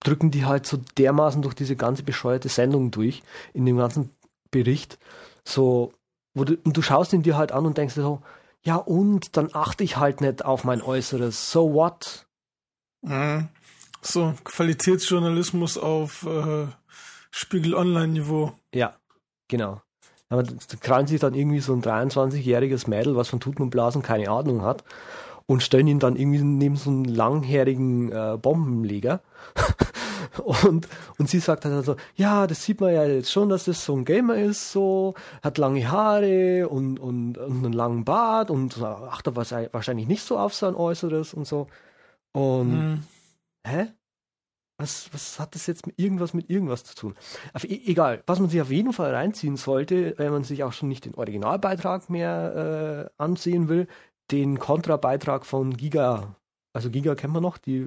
[0.00, 4.10] drücken die halt so dermaßen durch diese ganze bescheuerte Sendung durch, in dem ganzen
[4.50, 4.98] Bericht,
[5.44, 5.92] so,
[6.34, 8.22] wo du, und du schaust ihn dir halt an und denkst dir so,
[8.62, 12.26] ja und, dann achte ich halt nicht auf mein Äußeres, so what?
[14.02, 16.66] So, Qualitätsjournalismus auf äh,
[17.30, 18.52] Spiegel Online-Niveau.
[18.74, 18.94] Ja,
[19.48, 19.82] genau.
[20.30, 24.02] Aber da krallen sich dann irgendwie so ein 23-jähriges Mädel, was von Tuten und Blasen
[24.02, 24.84] keine Ahnung hat,
[25.46, 29.20] und stellen ihn dann irgendwie neben so einen langjährigen äh, Bombenleger.
[30.44, 30.86] und,
[31.18, 33.96] und sie sagt dann so, ja, das sieht man ja jetzt schon, dass das so
[33.96, 39.34] ein Gamer ist, so, hat lange Haare und, und, und einen langen Bart und achtet
[39.36, 41.66] wahrscheinlich nicht so auf sein Äußeres und so.
[42.32, 43.02] Und hm.
[43.66, 43.86] hä?
[44.78, 47.14] Was, was hat das jetzt mit irgendwas mit irgendwas zu tun?
[47.52, 50.72] Auf, e egal, was man sich auf jeden Fall reinziehen sollte, wenn man sich auch
[50.72, 53.88] schon nicht den Originalbeitrag mehr äh, ansehen will,
[54.30, 56.34] den Kontrabeitrag von Giga.
[56.72, 57.86] Also Giga kennen wir noch, die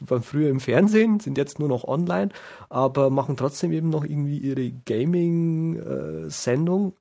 [0.00, 2.28] waren früher im Fernsehen, sind jetzt nur noch online,
[2.68, 6.88] aber machen trotzdem eben noch irgendwie ihre Gaming-Sendung.
[6.88, 6.92] Äh,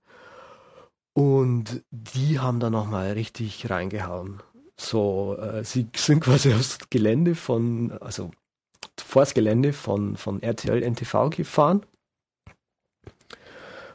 [1.14, 4.42] und die haben da nochmal richtig reingehauen.
[4.78, 8.32] So, äh, sie sind quasi aufs Gelände von, also
[8.98, 11.86] vor das Gelände von, von RTL NTV gefahren.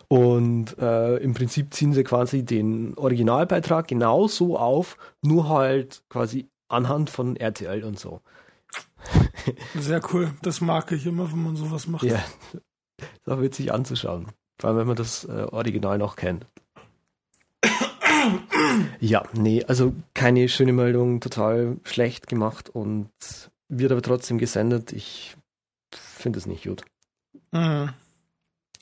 [0.09, 7.11] Und äh, im Prinzip ziehen sie quasi den Originalbeitrag genauso auf, nur halt quasi anhand
[7.11, 8.21] von RTL und so.
[9.75, 10.33] Sehr cool.
[10.43, 12.05] Das mag ich immer, wenn man sowas macht.
[12.05, 12.17] Ja,
[12.99, 14.27] ist auch witzig anzuschauen.
[14.61, 16.47] Vor allem, wenn man das äh, Original noch kennt.
[19.01, 23.11] Ja, nee, also keine schöne Meldung, total schlecht gemacht und
[23.69, 24.93] wird aber trotzdem gesendet.
[24.93, 25.37] Ich
[25.93, 26.85] finde es nicht gut.
[27.53, 27.91] Mhm.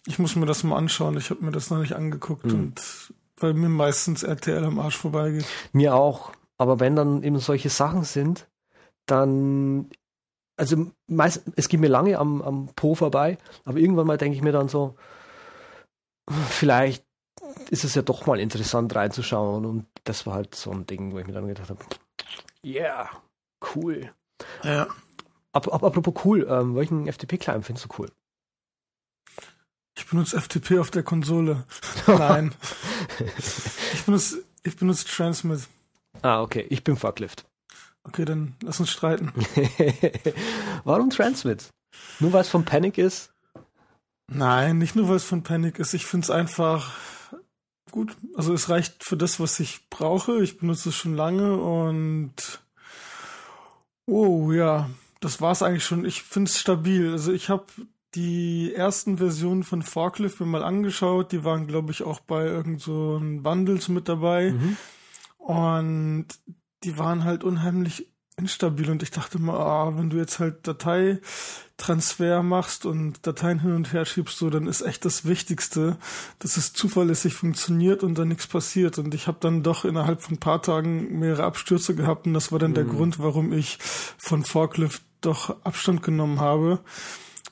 [0.06, 1.16] Ich muss mir das mal anschauen.
[1.16, 2.54] Ich habe mir das noch nicht angeguckt mhm.
[2.54, 5.44] und weil mir meistens RTL am Arsch vorbeigeht.
[5.72, 6.32] Mir auch.
[6.56, 8.46] Aber wenn dann eben solche Sachen sind,
[9.06, 9.90] dann
[10.56, 14.42] also meist, es geht mir lange am, am Po vorbei, aber irgendwann mal denke ich
[14.42, 14.94] mir dann so,
[16.48, 17.03] vielleicht
[17.70, 19.64] ist es ja doch mal interessant reinzuschauen.
[19.64, 21.84] Und das war halt so ein Ding, wo ich mir dann gedacht habe,
[22.64, 23.10] yeah,
[23.74, 24.12] cool.
[24.62, 24.86] Ja.
[25.52, 28.10] Ap ap apropos cool, ähm, welchen FTP-Client findest du cool?
[29.96, 31.64] Ich benutze FTP auf der Konsole.
[32.06, 32.52] Nein.
[33.92, 35.68] ich benutze, ich benutze Transmit.
[36.22, 36.66] Ah, okay.
[36.70, 37.46] Ich bin Forklift.
[38.02, 39.32] Okay, dann lass uns streiten.
[40.84, 41.70] Warum Transmit?
[42.18, 43.32] Nur weil es von Panic ist?
[44.26, 45.94] Nein, nicht nur weil es von Panic ist.
[45.94, 46.92] Ich finde es einfach
[47.94, 48.16] gut.
[48.34, 50.42] Also es reicht für das, was ich brauche.
[50.42, 52.34] Ich benutze es schon lange und
[54.06, 56.04] oh ja, das war's eigentlich schon.
[56.04, 57.12] Ich finde es stabil.
[57.12, 57.66] Also ich habe
[58.16, 61.30] die ersten Versionen von Forklift mir mal angeschaut.
[61.30, 64.50] Die waren, glaube ich, auch bei irgend so Bundles mit dabei.
[64.50, 64.76] Mhm.
[65.38, 66.26] Und
[66.82, 72.42] die waren halt unheimlich instabil und ich dachte mal, ah, wenn du jetzt halt Dateitransfer
[72.42, 75.96] machst und Dateien hin und her schiebst, so, dann ist echt das Wichtigste,
[76.40, 78.98] dass es zuverlässig funktioniert und dann nichts passiert.
[78.98, 82.50] Und ich habe dann doch innerhalb von ein paar Tagen mehrere Abstürze gehabt und das
[82.50, 82.74] war dann mhm.
[82.74, 86.80] der Grund, warum ich von Forklift doch Abstand genommen habe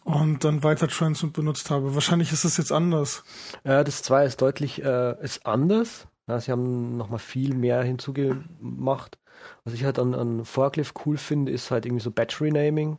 [0.05, 1.95] und dann weiter Transmit benutzt habe.
[1.95, 3.23] Wahrscheinlich ist es jetzt anders.
[3.65, 6.09] Ja, das 2 ist deutlich äh, ist anders.
[6.27, 9.19] Ja, sie haben nochmal viel mehr hinzugemacht.
[9.65, 12.99] Was ich halt an, an Forklift cool finde, ist halt irgendwie so Battery Naming.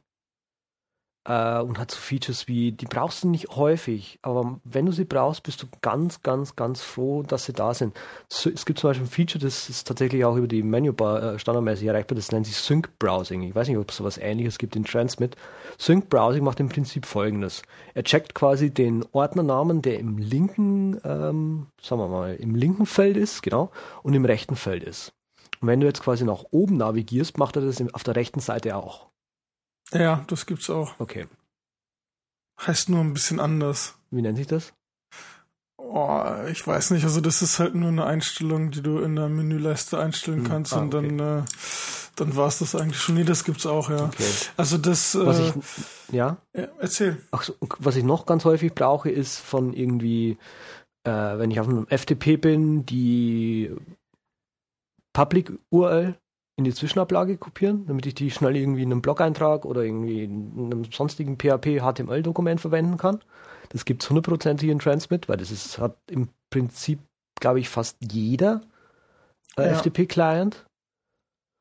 [1.25, 5.05] äh, und hat so Features wie, die brauchst du nicht häufig, aber wenn du sie
[5.05, 7.97] brauchst, bist du ganz, ganz, ganz froh, dass sie da sind.
[8.29, 11.39] So, es gibt zum Beispiel ein Feature, das ist tatsächlich auch über die Menübar äh,
[11.39, 13.43] standardmäßig erreichbar, das nennt sich Sync Browsing.
[13.43, 15.35] Ich weiß nicht, ob es sowas ähnliches gibt in Transmit.
[15.77, 17.61] Sync Browsing macht im Prinzip folgendes.
[17.93, 23.17] Er checkt quasi den Ordnernamen, der im linken, ähm, sagen wir mal, im linken Feld
[23.17, 23.71] ist, genau,
[24.03, 25.13] und im rechten Feld ist.
[25.63, 28.75] Und wenn du jetzt quasi nach oben navigierst, macht er das auf der rechten Seite
[28.75, 29.07] auch.
[29.93, 30.99] Ja, das gibt's auch.
[30.99, 31.25] Okay.
[32.59, 33.95] Heißt nur ein bisschen anders.
[34.11, 34.73] Wie nennt sich das?
[35.77, 36.21] Oh,
[36.51, 37.05] ich weiß nicht.
[37.05, 40.47] Also das ist halt nur eine Einstellung, die du in der Menüleiste einstellen hm.
[40.49, 41.07] kannst ah, und okay.
[41.15, 41.45] dann, äh,
[42.17, 43.15] dann war's das eigentlich schon.
[43.15, 44.07] Nee, das gibt's auch, ja.
[44.07, 44.29] Okay.
[44.57, 45.15] Also das.
[45.15, 45.53] Was äh, ich,
[46.13, 46.35] ja?
[46.53, 46.67] ja?
[46.77, 47.21] Erzähl.
[47.31, 50.37] Ach so, was ich noch ganz häufig brauche, ist von irgendwie,
[51.05, 53.71] äh, wenn ich auf einem FTP bin, die
[55.13, 56.15] Public URL
[56.55, 60.71] in die Zwischenablage kopieren, damit ich die schnell irgendwie in einem Blog-Eintrag oder irgendwie in
[60.71, 63.23] einem sonstigen PHP HTML-Dokument verwenden kann.
[63.69, 66.99] Das gibt es hundertprozentig in Transmit, weil das ist, hat im Prinzip,
[67.39, 68.61] glaube ich, fast jeder
[69.57, 69.73] äh, ja.
[69.73, 70.65] FTP-Client.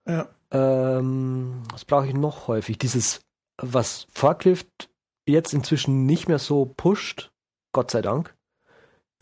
[0.06, 0.28] Ja.
[0.50, 2.76] Ähm, was brauche ich noch häufig?
[2.76, 3.20] Dieses,
[3.56, 4.90] was Forklift
[5.26, 7.30] jetzt inzwischen nicht mehr so pusht,
[7.72, 8.34] Gott sei Dank,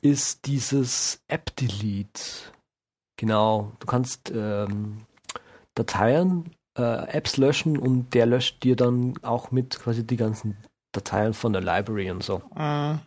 [0.03, 2.21] ist dieses App-Delete.
[3.21, 5.03] Genau, du kannst ähm,
[5.75, 10.57] Dateien, äh, Apps löschen und der löscht dir dann auch mit quasi die ganzen
[10.93, 12.41] Dateien von der Library und so.
[12.55, 13.01] Ah,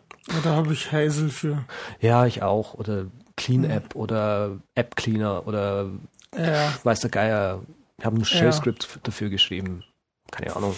[0.44, 1.64] da habe ich Hazel für.
[1.98, 2.74] Ja, ich auch.
[2.74, 5.90] Oder Clean App oder App Cleaner oder
[6.38, 6.72] ja.
[6.84, 7.62] weiß der Geier.
[7.98, 9.00] Ich habe ein Shell-Skript ja.
[9.02, 9.82] dafür geschrieben.
[10.30, 10.76] Keine Ahnung.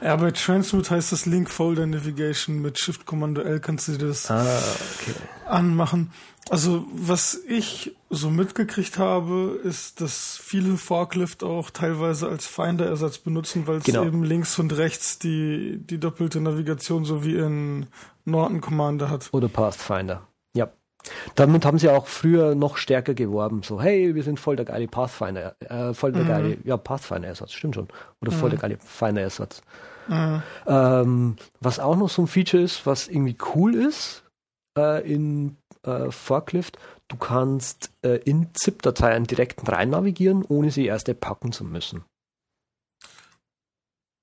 [0.00, 4.30] Ja, bei Transmit heißt das Link Folder Navigation mit Shift Kommando L kannst du das
[4.30, 5.14] ah, okay.
[5.46, 6.12] anmachen.
[6.50, 13.66] Also was ich so mitgekriegt habe, ist, dass viele Forklift auch teilweise als Finder-Ersatz benutzen,
[13.66, 14.04] weil es genau.
[14.04, 17.86] eben links und rechts die, die doppelte Navigation so wie in
[18.24, 19.28] Norton Commander hat.
[19.32, 20.26] Oder Pathfinder.
[21.34, 23.62] Damit haben sie auch früher noch stärker geworben.
[23.62, 26.28] So, hey, wir sind voll der geile Pathfinder, äh, voll der mhm.
[26.28, 27.88] geile, ja, Pathfinder-Ersatz, stimmt schon.
[28.20, 28.52] Oder voll mhm.
[28.52, 29.62] der geile Finder-Ersatz.
[30.08, 30.42] Mhm.
[30.66, 34.24] Ähm, was auch noch so ein Feature ist, was irgendwie cool ist,
[34.76, 41.08] äh, in äh, Forklift, du kannst äh, in ZIP-Dateien direkt rein navigieren, ohne sie erst
[41.20, 42.04] packen zu müssen.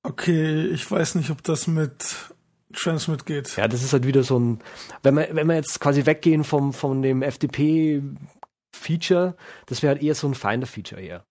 [0.03, 2.34] Okay, ich weiß nicht, ob das mit
[2.75, 3.55] Transmit geht.
[3.57, 4.59] Ja, das ist halt wieder so ein,
[5.03, 9.35] wenn wir, wenn wir jetzt quasi weggehen vom, von dem FTP-Feature,
[9.65, 11.25] das wäre halt eher so ein Finder-Feature eher.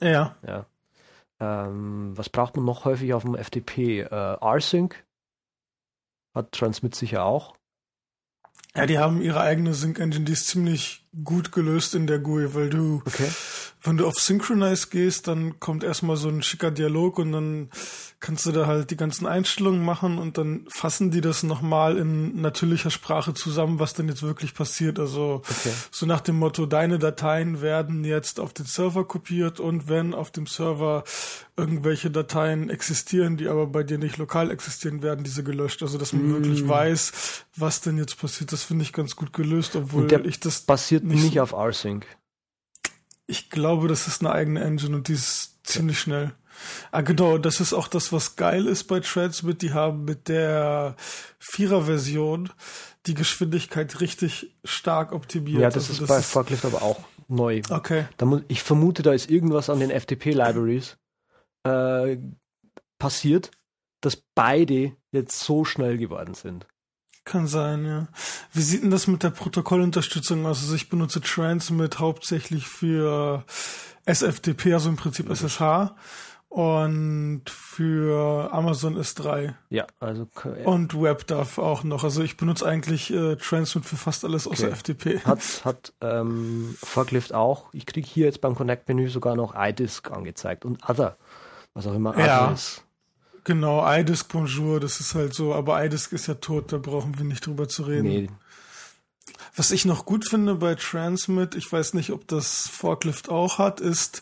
[0.00, 0.36] Ja.
[0.46, 0.66] Ja.
[1.40, 4.00] Ähm, was braucht man noch häufig auf dem FTP?
[4.00, 5.04] Äh, rsync
[6.34, 7.56] hat Transmit sicher auch.
[8.74, 12.70] Ja, die haben ihre eigene Sync-Engine, die ist ziemlich gut gelöst in der GUI, weil
[12.70, 13.28] du, okay.
[13.82, 17.70] wenn du auf Synchronize gehst, dann kommt erstmal so ein schicker Dialog und dann
[18.20, 22.40] kannst du da halt die ganzen Einstellungen machen und dann fassen die das nochmal in
[22.40, 24.98] natürlicher Sprache zusammen, was denn jetzt wirklich passiert.
[24.98, 25.72] Also okay.
[25.90, 30.32] so nach dem Motto, deine Dateien werden jetzt auf den Server kopiert und wenn auf
[30.32, 31.04] dem Server
[31.56, 35.82] irgendwelche Dateien existieren, die aber bei dir nicht lokal existieren, werden diese gelöscht.
[35.82, 36.32] Also dass man mm.
[36.34, 38.52] wirklich weiß, was denn jetzt passiert.
[38.52, 42.06] Das finde ich ganz gut gelöst, obwohl ich das basiert nicht, nicht auf rsync.
[43.26, 46.32] Ich glaube, das ist eine eigene Engine und die ist ziemlich schnell.
[46.90, 49.62] Ah, genau, das ist auch das, was geil ist bei Transmit.
[49.62, 50.96] Die haben mit der
[51.38, 52.50] Vierer-Version
[53.06, 55.60] die Geschwindigkeit richtig stark optimiert.
[55.60, 57.62] Ja, das also ist das bei ist Forklift aber auch neu.
[57.70, 58.06] Okay.
[58.22, 60.96] Muss, ich vermute, da ist irgendwas an den FTP-Libraries
[61.64, 62.16] äh,
[62.98, 63.50] passiert,
[64.00, 66.66] dass beide jetzt so schnell geworden sind.
[67.28, 68.08] Kann sein, ja.
[68.54, 70.62] Wie sieht denn das mit der Protokollunterstützung aus?
[70.62, 73.44] Also ich benutze Transmit hauptsächlich für
[74.06, 75.94] SFTP, also im Prinzip SSH
[76.48, 79.52] und für Amazon S3.
[79.68, 80.64] Ja, also ja.
[80.64, 82.02] und WebDAV auch noch.
[82.02, 84.54] Also ich benutze eigentlich äh, Transmit für fast alles okay.
[84.54, 85.26] außer FTP.
[85.26, 87.66] Hat hat ähm, Forklift auch.
[87.74, 91.18] Ich kriege hier jetzt beim Connect Menü sogar noch iDisk angezeigt und Other,
[91.74, 92.52] was auch immer ja.
[92.52, 92.84] ist.
[93.48, 97.24] Genau, iDisk Bonjour, das ist halt so, aber iDisk ist ja tot, da brauchen wir
[97.24, 98.08] nicht drüber zu reden.
[98.08, 98.28] Nee,
[99.56, 103.80] was ich noch gut finde bei Transmit, ich weiß nicht, ob das Forklift auch hat,
[103.80, 104.20] ist,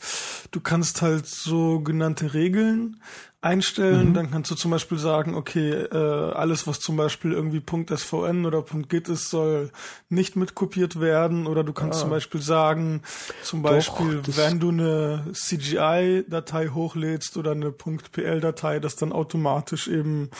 [0.52, 3.02] du kannst halt sogenannte Regeln
[3.40, 4.10] einstellen.
[4.10, 4.14] Mhm.
[4.14, 8.64] Dann kannst du zum Beispiel sagen, okay, äh, alles, was zum Beispiel irgendwie .svn oder
[8.88, 9.70] .git ist, soll
[10.08, 11.46] nicht mitkopiert werden.
[11.46, 12.02] Oder du kannst ah.
[12.02, 13.02] zum Beispiel sagen,
[13.42, 20.30] zum Beispiel, Doch, wenn du eine CGI-Datei hochlädst oder eine .pl-Datei, dass dann automatisch eben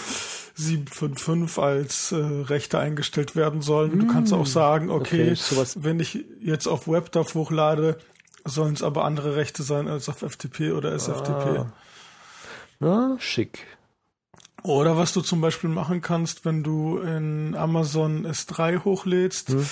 [0.55, 3.97] 755 als äh, Rechte eingestellt werden sollen.
[3.97, 4.01] Mm.
[4.01, 4.47] Du kannst auch mm.
[4.47, 7.99] sagen, okay, okay wenn ich jetzt auf WebDAV hochlade,
[8.45, 11.59] sollen es aber andere Rechte sein als auf FTP oder SFTP.
[11.59, 11.73] Ah.
[12.79, 13.67] Na, schick.
[14.63, 19.67] Oder was du zum Beispiel machen kannst, wenn du in Amazon S3 hochlädst, hm.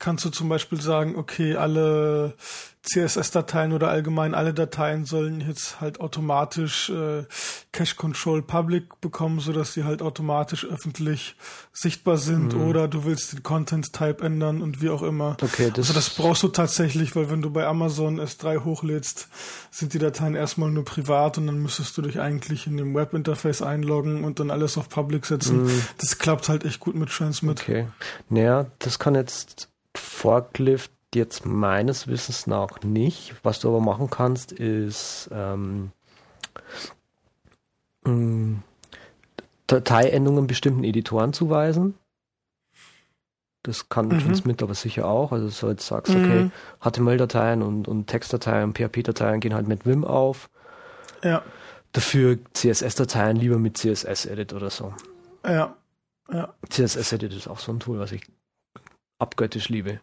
[0.00, 2.34] Kannst du zum Beispiel sagen, okay, alle
[2.82, 7.24] CSS-Dateien oder allgemein alle Dateien sollen jetzt halt automatisch äh,
[7.72, 11.36] Cache Control Public bekommen, so dass sie halt automatisch öffentlich
[11.74, 12.62] sichtbar sind mhm.
[12.62, 15.36] oder du willst den Content Type ändern und wie auch immer.
[15.42, 19.28] Okay, das also das brauchst du tatsächlich, weil wenn du bei Amazon S3 hochlädst,
[19.70, 23.60] sind die Dateien erstmal nur privat und dann müsstest du dich eigentlich in dem Webinterface
[23.60, 25.64] einloggen und dann alles auf Public setzen.
[25.64, 25.82] Mhm.
[25.98, 27.60] Das klappt halt echt gut mit Transmit.
[27.60, 27.88] Okay.
[28.30, 29.68] Naja, das kann jetzt
[30.20, 33.34] Forklift jetzt meines Wissens nach nicht.
[33.42, 35.92] Was du aber machen kannst, ist ähm,
[39.66, 41.94] Dateiendungen bestimmten Editoren zuweisen.
[43.62, 44.18] Das kann mhm.
[44.20, 45.32] Transmit aber sicher auch.
[45.32, 46.22] Also so jetzt sagst, mhm.
[46.22, 46.50] okay,
[46.90, 50.50] HTML-Dateien und, und Textdateien, PHP-Dateien gehen halt mit Vim auf.
[51.22, 51.42] Ja.
[51.92, 54.92] Dafür CSS-Dateien lieber mit CSS-Edit oder so.
[55.46, 55.74] Ja.
[56.30, 56.52] ja.
[56.68, 58.26] CSS-Edit ist auch so ein Tool, was ich
[59.18, 60.00] abgöttisch liebe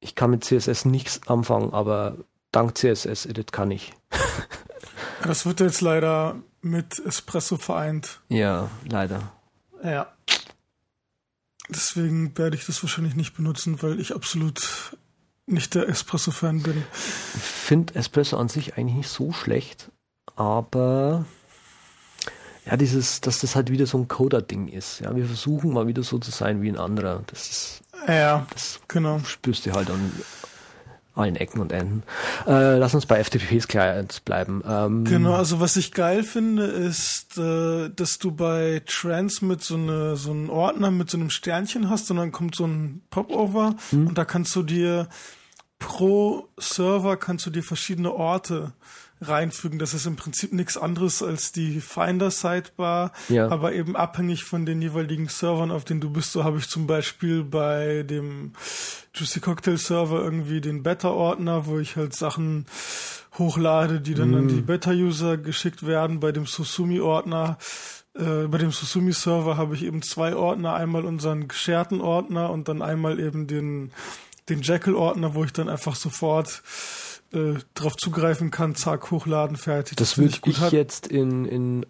[0.00, 2.16] ich kann mit CSS nichts anfangen, aber
[2.52, 3.92] dank CSS Edit kann ich.
[5.22, 8.20] das wird jetzt leider mit Espresso vereint.
[8.28, 9.32] Ja, leider.
[9.82, 10.12] Ja.
[11.68, 14.96] Deswegen werde ich das wahrscheinlich nicht benutzen, weil ich absolut
[15.46, 16.84] nicht der Espresso-Fan bin.
[17.34, 19.90] Ich finde Espresso an sich eigentlich nicht so schlecht,
[20.36, 21.24] aber
[22.66, 25.00] ja, dieses, dass das halt wieder so ein Coder-Ding ist.
[25.00, 27.22] Ja, wir versuchen mal wieder so zu sein wie ein anderer.
[27.26, 29.20] Das ist ja, das genau.
[29.20, 30.12] spürst du halt an
[31.14, 32.02] allen Ecken und Enden.
[32.46, 34.62] Äh, lass uns bei FTPs Clients bleiben.
[34.66, 40.16] Ähm, genau, also was ich geil finde, ist, äh, dass du bei Transmit so eine
[40.16, 44.08] so einen Ordner mit so einem Sternchen hast und dann kommt so ein Popover hm.
[44.08, 45.08] und da kannst du dir
[45.78, 48.72] pro Server kannst du dir verschiedene Orte
[49.20, 49.78] reinfügen.
[49.78, 53.48] Das ist im Prinzip nichts anderes als die Finder-Sidebar, ja.
[53.48, 56.32] aber eben abhängig von den jeweiligen Servern, auf denen du bist.
[56.32, 58.52] So habe ich zum Beispiel bei dem
[59.14, 62.66] Juicy Cocktail Server irgendwie den Beta-Ordner, wo ich halt Sachen
[63.38, 64.34] hochlade, die dann mm.
[64.34, 66.20] an die Beta-User geschickt werden.
[66.20, 67.58] Bei dem Susumi-Ordner
[68.14, 72.82] äh, bei dem Susumi-Server habe ich eben zwei Ordner, einmal unseren gescherten Ordner und dann
[72.82, 73.92] einmal eben den,
[74.48, 76.62] den Jekyll-Ordner, wo ich dann einfach sofort
[77.32, 79.96] äh, drauf zugreifen kann, zack, hochladen, fertig.
[79.96, 81.86] Das, das würde ich, ich jetzt in, in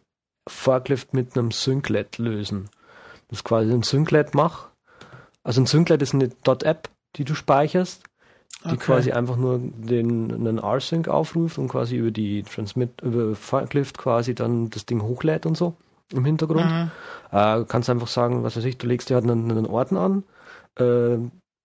[0.48, 2.68] Forklift mit einem Synclet lösen.
[3.28, 4.68] Das ist quasi ein Synclet mach.
[5.42, 8.02] Also ein Synclet ist eine .app, die du speicherst,
[8.64, 8.76] die okay.
[8.76, 14.34] quasi einfach nur den einen R-Sync aufruft und quasi über die Transmit, über Forklift quasi
[14.34, 15.74] dann das Ding hochlädt und so
[16.12, 16.66] im Hintergrund.
[16.66, 16.90] Mhm.
[17.30, 20.24] Äh, kannst einfach sagen, was weiß ich, du legst dir halt einen, einen Orden an,
[20.78, 21.16] äh,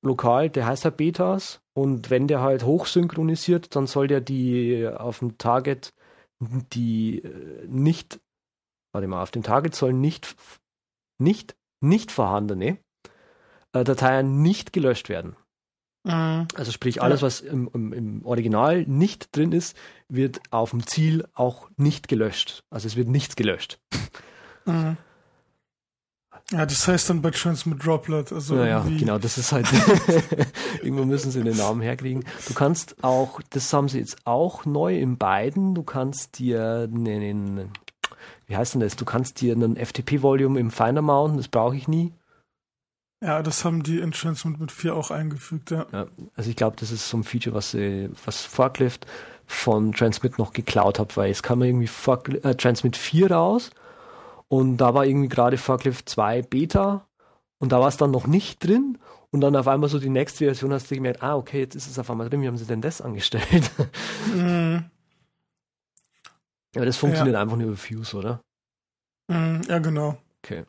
[0.04, 5.20] lokal, der heißt halt Betas und wenn der halt hochsynchronisiert, dann soll der die auf
[5.20, 5.94] dem Target
[6.40, 8.20] die äh, nicht,
[8.94, 10.36] warte mal, auf dem Target sollen nicht,
[11.18, 12.78] nicht, nicht vorhandene
[13.74, 15.36] äh, Dateien nicht gelöscht werden.
[16.04, 16.48] Mhm.
[16.56, 19.76] Also sprich, alles, was im, im, im, Original nicht drin ist,
[20.08, 22.64] wird auf dem Ziel auch nicht gelöscht.
[22.70, 23.80] Also es wird nichts gelöscht.
[24.66, 24.98] Mhm.
[26.52, 28.32] Ja, das heißt dann bei Transmit Droplet.
[28.32, 29.68] Also ja, ja, genau, das ist halt,
[30.84, 32.24] irgendwo müssen sie den Namen herkriegen.
[32.48, 37.72] Du kannst auch, das haben sie jetzt auch neu in beiden, du kannst dir einen,
[38.46, 41.88] wie heißt denn das, du kannst dir einen FTP-Volume im Finder mounten, das brauche ich
[41.88, 42.14] nie.
[43.24, 45.88] Ja, das haben die in Transmit mit 4 auch eingefügt, ja.
[45.92, 46.06] ja
[46.36, 49.08] also ich glaube, das ist so ein Feature, was, sie, was Forklift
[49.48, 53.72] von Transmit noch geklaut hat, weil es kam irgendwie Forklift, äh, Transmit 4 raus
[54.48, 57.08] und da war irgendwie gerade Forklift 2 Beta
[57.60, 58.98] und da war es dann noch nicht drin.
[59.32, 61.88] Und dann auf einmal so die nächste Version hast du gemerkt, ah, okay, jetzt ist
[61.88, 63.70] es auf einmal drin, wie haben sie denn das angestellt?
[64.34, 64.86] Mhm.
[66.76, 67.42] Aber das funktioniert ja.
[67.42, 68.42] einfach nur über Fuse, oder?
[69.28, 70.18] Mhm, ja, genau.
[70.44, 70.66] Okay.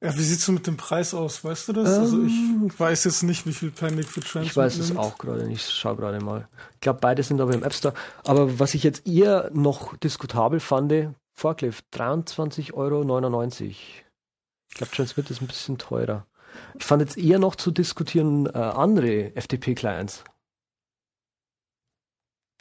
[0.00, 1.42] Ja, wie sieht's so mit dem Preis aus?
[1.44, 1.96] Weißt du das?
[1.96, 2.70] Ähm, also ich ähm.
[2.76, 5.66] weiß jetzt nicht, wie viel Panic für Transmit Ich weiß es auch gerade nicht.
[5.66, 6.46] Ich schau gerade mal.
[6.74, 7.94] Ich glaube, beide sind aber im App Store.
[8.24, 10.92] Aber was ich jetzt eher noch diskutabel fand,
[11.34, 13.42] Forklift 23,99 Euro.
[13.44, 14.04] Ich
[14.74, 16.26] glaube, Transmit ist ein bisschen teurer.
[16.78, 20.22] Ich fand jetzt eher noch zu diskutieren äh, andere FTP-Clients.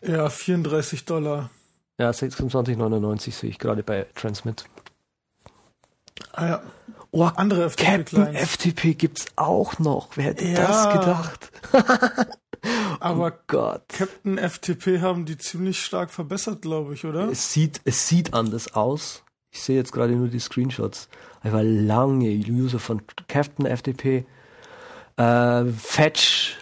[0.02, 1.52] Ja, 34 Dollar.
[2.00, 4.66] Ja, 26,99 sehe ich gerade bei Transmit.
[6.34, 6.64] Ah ja.
[7.12, 8.40] Oh, andere FTP-Clients.
[8.40, 10.18] FTP gibt's auch noch.
[10.18, 10.68] Wer hätte ja.
[10.68, 11.52] das gedacht?
[13.00, 13.90] Aber oh Gott.
[13.90, 17.30] Captain FTP haben die ziemlich stark verbessert, glaube ich, oder?
[17.30, 19.24] Es sieht, es sieht anders aus.
[19.52, 21.10] Ich sehe jetzt gerade nur die Screenshots.
[21.42, 24.26] Einfach lange User von Captain FTP.
[25.18, 26.58] Äh, Fetch.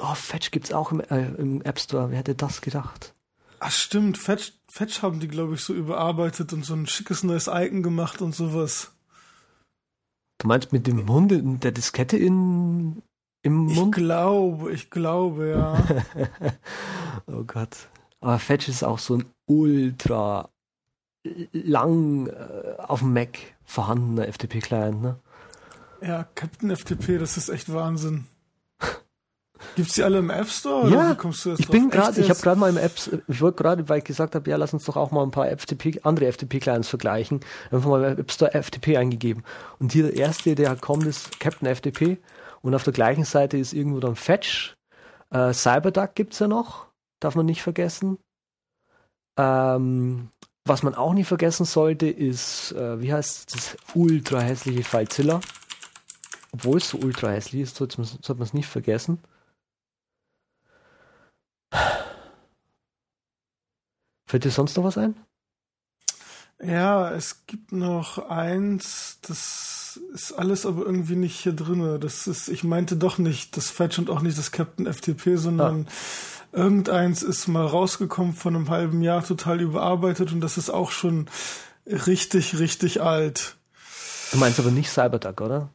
[0.00, 2.10] Oh, Fetch gibt's auch im, äh, im App Store.
[2.10, 3.14] Wer hätte das gedacht?
[3.58, 7.48] Ach stimmt, Fetch, Fetch haben die, glaube ich, so überarbeitet und so ein schickes neues
[7.48, 8.92] Icon gemacht und sowas.
[10.38, 11.32] Du meinst mit dem Mund,
[11.64, 13.02] der Diskette in,
[13.44, 13.96] im Mund?
[13.96, 15.84] Ich glaube, ich glaube, ja.
[17.26, 17.88] oh Gott.
[18.20, 20.48] Aber Fetch ist auch so ein ultra
[21.52, 25.18] lang äh, auf dem Mac vorhandener FTP-Client, ne?
[26.00, 28.24] Ja, Captain FTP, das ist echt Wahnsinn.
[29.76, 30.90] Gibt's die alle im App Store?
[30.90, 33.40] Ja, wie kommst du jetzt ich bin gerade, ich habe gerade mal im Apps, ich
[33.40, 36.00] wollte gerade, weil ich gesagt habe, ja, lass uns doch auch mal ein paar FTP,
[36.02, 37.40] andere FTP-Clients vergleichen,
[37.70, 39.44] einfach mal im App Store FTP eingegeben.
[39.78, 42.18] Und hier der erste, der kommt, ist Captain FTP.
[42.64, 44.74] Und auf der gleichen Seite ist irgendwo dann Fetch.
[45.30, 46.86] Äh, Cyberduck gibt's ja noch,
[47.20, 48.16] darf man nicht vergessen.
[49.38, 50.30] Ähm,
[50.64, 55.42] was man auch nie vergessen sollte, ist, äh, wie heißt das ultra hässliche FileZilla.
[56.52, 59.22] Obwohl es so ultra hässlich ist, sollte man es nicht vergessen.
[64.26, 65.14] Fällt dir sonst noch was ein?
[66.62, 71.98] Ja, es gibt noch eins, das ist alles aber irgendwie nicht hier drin.
[72.00, 75.86] Das ist, ich meinte doch nicht das Fetch und auch nicht das Captain FTP, sondern
[75.88, 76.56] ah.
[76.56, 81.28] irgendeins ist mal rausgekommen von einem halben Jahr, total überarbeitet und das ist auch schon
[81.86, 83.56] richtig, richtig alt.
[84.32, 85.70] Du meinst aber nicht Cyberduck, oder?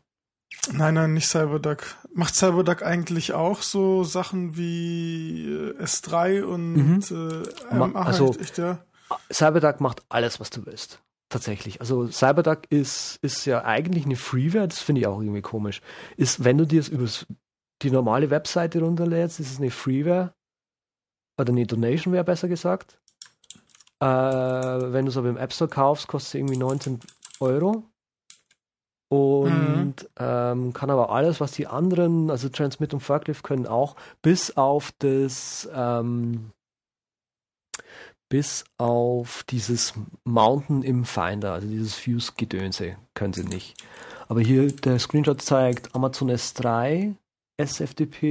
[0.72, 1.84] Nein, nein, nicht Cyberduck.
[2.14, 7.00] Macht Cyberduck eigentlich auch so Sachen wie äh, S3 und mhm.
[7.12, 8.80] äh, ähm, also, echt, ja?
[9.32, 11.02] Cyberduck macht alles, was du willst.
[11.30, 11.80] Tatsächlich.
[11.80, 15.82] Also Cyberduck ist, ist ja eigentlich eine Freeware, das finde ich auch irgendwie komisch.
[16.18, 17.08] Ist, wenn du dir es über
[17.82, 20.34] die normale Webseite runterlädst, ist es eine Freeware.
[21.40, 23.00] Oder eine Donationware, besser gesagt.
[24.02, 27.00] Äh, wenn du es aber im App Store kaufst, kostet es irgendwie 19
[27.40, 27.84] Euro
[29.10, 29.94] und mhm.
[30.18, 34.92] ähm, kann aber alles, was die anderen, also Transmit und Forklift können auch, bis auf
[35.00, 36.52] das, ähm,
[38.30, 43.84] bis auf dieses Mountain im Finder, also dieses Fuse-Gedönse, können sie nicht.
[44.28, 47.16] Aber hier der Screenshot zeigt Amazon S3,
[47.58, 48.24] SFTP,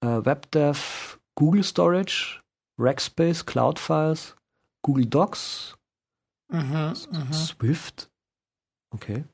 [0.00, 2.40] äh, WebDev, Google Storage,
[2.78, 4.36] Rackspace, Cloudfiles,
[4.82, 5.76] Google Docs,
[6.48, 7.32] mhm, mhm.
[7.32, 8.10] Swift,
[8.90, 9.24] okay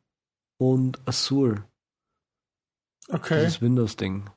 [0.58, 1.64] und Azure.
[3.08, 3.40] Okay.
[3.40, 4.28] Dieses Windows-Ding.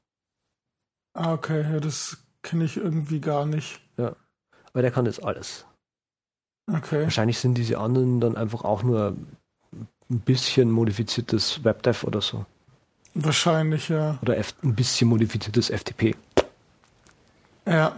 [1.14, 3.82] Ah, okay, ja, das kenne ich irgendwie gar nicht.
[3.98, 4.16] Ja.
[4.74, 5.66] Aber der kann jetzt alles.
[6.72, 7.04] Okay.
[7.04, 9.16] Wahrscheinlich sind diese anderen dann einfach auch nur
[10.10, 12.46] ein bisschen modifiziertes WebDev oder so.
[13.14, 14.18] Wahrscheinlich, ja.
[14.22, 16.16] Oder F ein bisschen modifiziertes FTP.
[17.66, 17.96] Ja.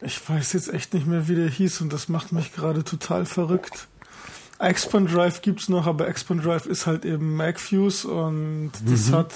[0.00, 3.24] Ich weiß jetzt echt nicht mehr, wie der hieß und das macht mich gerade total
[3.24, 3.88] verrückt.
[4.58, 8.90] Expand Drive gibt's noch, aber Expand Drive ist halt eben MacFuse und mhm.
[8.90, 9.32] das hat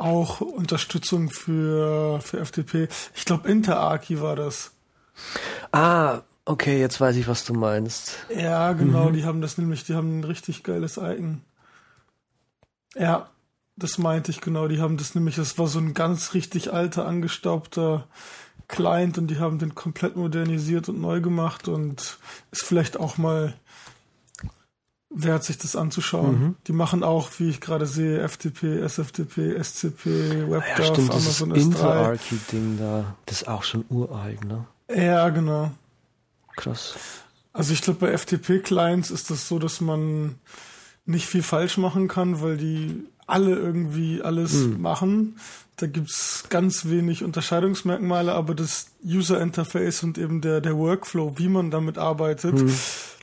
[0.00, 2.88] auch Unterstützung für, für FTP.
[3.14, 4.72] Ich glaube, InterArchi war das.
[5.72, 8.16] Ah, okay, jetzt weiß ich, was du meinst.
[8.34, 9.14] Ja, genau, mhm.
[9.14, 11.42] die haben das nämlich, die haben ein richtig geiles Icon.
[12.96, 13.30] Ja,
[13.76, 17.06] das meinte ich genau, die haben das nämlich, das war so ein ganz richtig alter,
[17.06, 18.06] angestaubter
[18.68, 22.18] Client und die haben den komplett modernisiert und neu gemacht und
[22.50, 23.54] ist vielleicht auch mal
[25.10, 26.40] wert, sich das anzuschauen.
[26.40, 26.56] Mhm.
[26.66, 30.06] Die machen auch, wie ich gerade sehe, FTP, SFTP, SCP,
[30.48, 34.66] WebDAV, ja, stimmt, Amazon das Inter-Archi-Ding da, das ist auch schon uralt, ne?
[34.94, 35.72] Ja, genau.
[36.56, 36.94] Krass.
[37.52, 40.36] Also ich glaube, bei FTP-Clients ist das so, dass man
[41.06, 44.80] nicht viel falsch machen kann, weil die alle irgendwie alles mhm.
[44.80, 45.40] machen.
[45.76, 51.48] Da gibt's ganz wenig Unterscheidungsmerkmale, aber das User Interface und eben der, der Workflow, wie
[51.48, 52.72] man damit arbeitet, mhm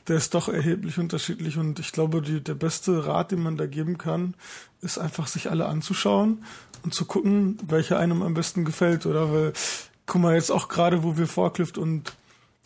[0.08, 3.66] der ist doch erheblich unterschiedlich und ich glaube, die, der beste Rat, den man da
[3.66, 4.34] geben kann,
[4.80, 6.44] ist einfach sich alle anzuschauen
[6.82, 9.32] und zu gucken, welcher einem am besten gefällt, oder?
[9.32, 9.52] Weil,
[10.06, 12.14] guck mal, jetzt auch gerade, wo wir Forklift und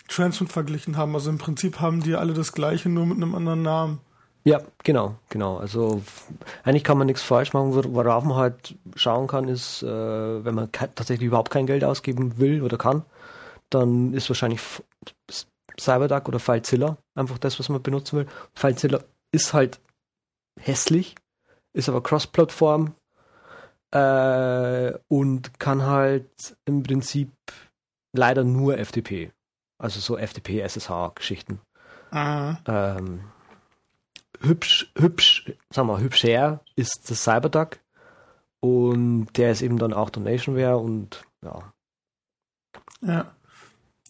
[0.08, 3.62] Transmit verglichen haben, also im Prinzip haben die alle das gleiche, nur mit einem anderen
[3.62, 3.98] Namen.
[4.44, 5.58] Ja, genau, genau.
[5.58, 6.02] Also
[6.64, 7.72] eigentlich kann man nichts falsch machen.
[7.72, 9.86] Worauf man halt schauen kann, ist, äh,
[10.44, 13.04] wenn man tatsächlich überhaupt kein Geld ausgeben will oder kann,
[13.70, 14.60] dann ist wahrscheinlich
[15.82, 18.26] Cyberduck oder FileZilla, einfach das, was man benutzen will.
[18.54, 19.00] FileZilla
[19.32, 19.80] ist halt
[20.60, 21.14] hässlich,
[21.72, 22.94] ist aber Cross-Plattform
[23.92, 27.30] äh, und kann halt im Prinzip
[28.14, 29.32] leider nur FTP,
[29.78, 31.60] also so FTP, SSH-Geschichten.
[32.66, 33.24] Ähm,
[34.40, 37.78] hübsch, hübsch, sagen wir, hübscher ist das Cyberduck
[38.60, 41.72] und der ist eben dann auch Donationware und ja.
[43.00, 43.34] Ja.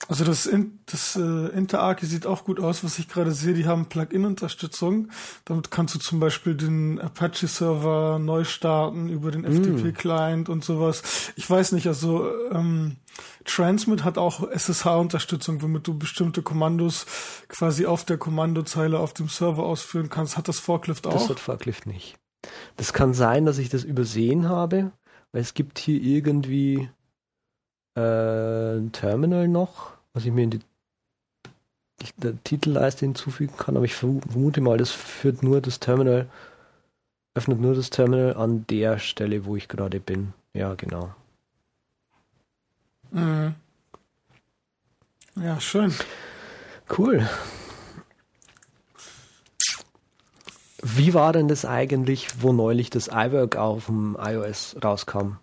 [0.09, 3.55] Also das, In das äh, Interarchi sieht auch gut aus, was ich gerade sehe.
[3.55, 5.11] Die haben Plugin-Unterstützung.
[5.45, 9.53] Damit kannst du zum Beispiel den Apache-Server neu starten über den mm.
[9.53, 11.33] FTP-Client und sowas.
[11.37, 12.97] Ich weiß nicht, also ähm,
[13.45, 17.07] Transmit hat auch SSH-Unterstützung, womit du bestimmte Kommandos
[17.49, 20.37] quasi auf der Kommandozeile auf dem Server ausführen kannst.
[20.37, 21.13] Hat das Forklift auch?
[21.13, 22.17] Das hat Forklift nicht.
[22.77, 24.93] Das kann sein, dass ich das übersehen habe,
[25.31, 26.91] weil es gibt hier irgendwie
[27.95, 30.61] äh, ein Terminal noch, was ich mir in die
[32.17, 36.29] der Titelleiste hinzufügen kann, aber ich vermute mal, das führt nur das Terminal,
[37.35, 40.33] öffnet nur das Terminal an der Stelle, wo ich gerade bin.
[40.53, 41.15] Ja, genau.
[43.13, 43.55] Mhm.
[45.37, 45.95] Ja, schön.
[46.97, 47.29] Cool.
[50.83, 55.37] Wie war denn das eigentlich, wo neulich das iWork auf dem iOS rauskam?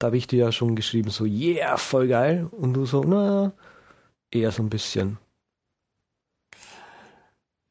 [0.00, 2.48] Da habe ich dir ja schon geschrieben, so, yeah, voll geil.
[2.52, 3.52] Und du so, na,
[4.30, 5.18] eher so ein bisschen.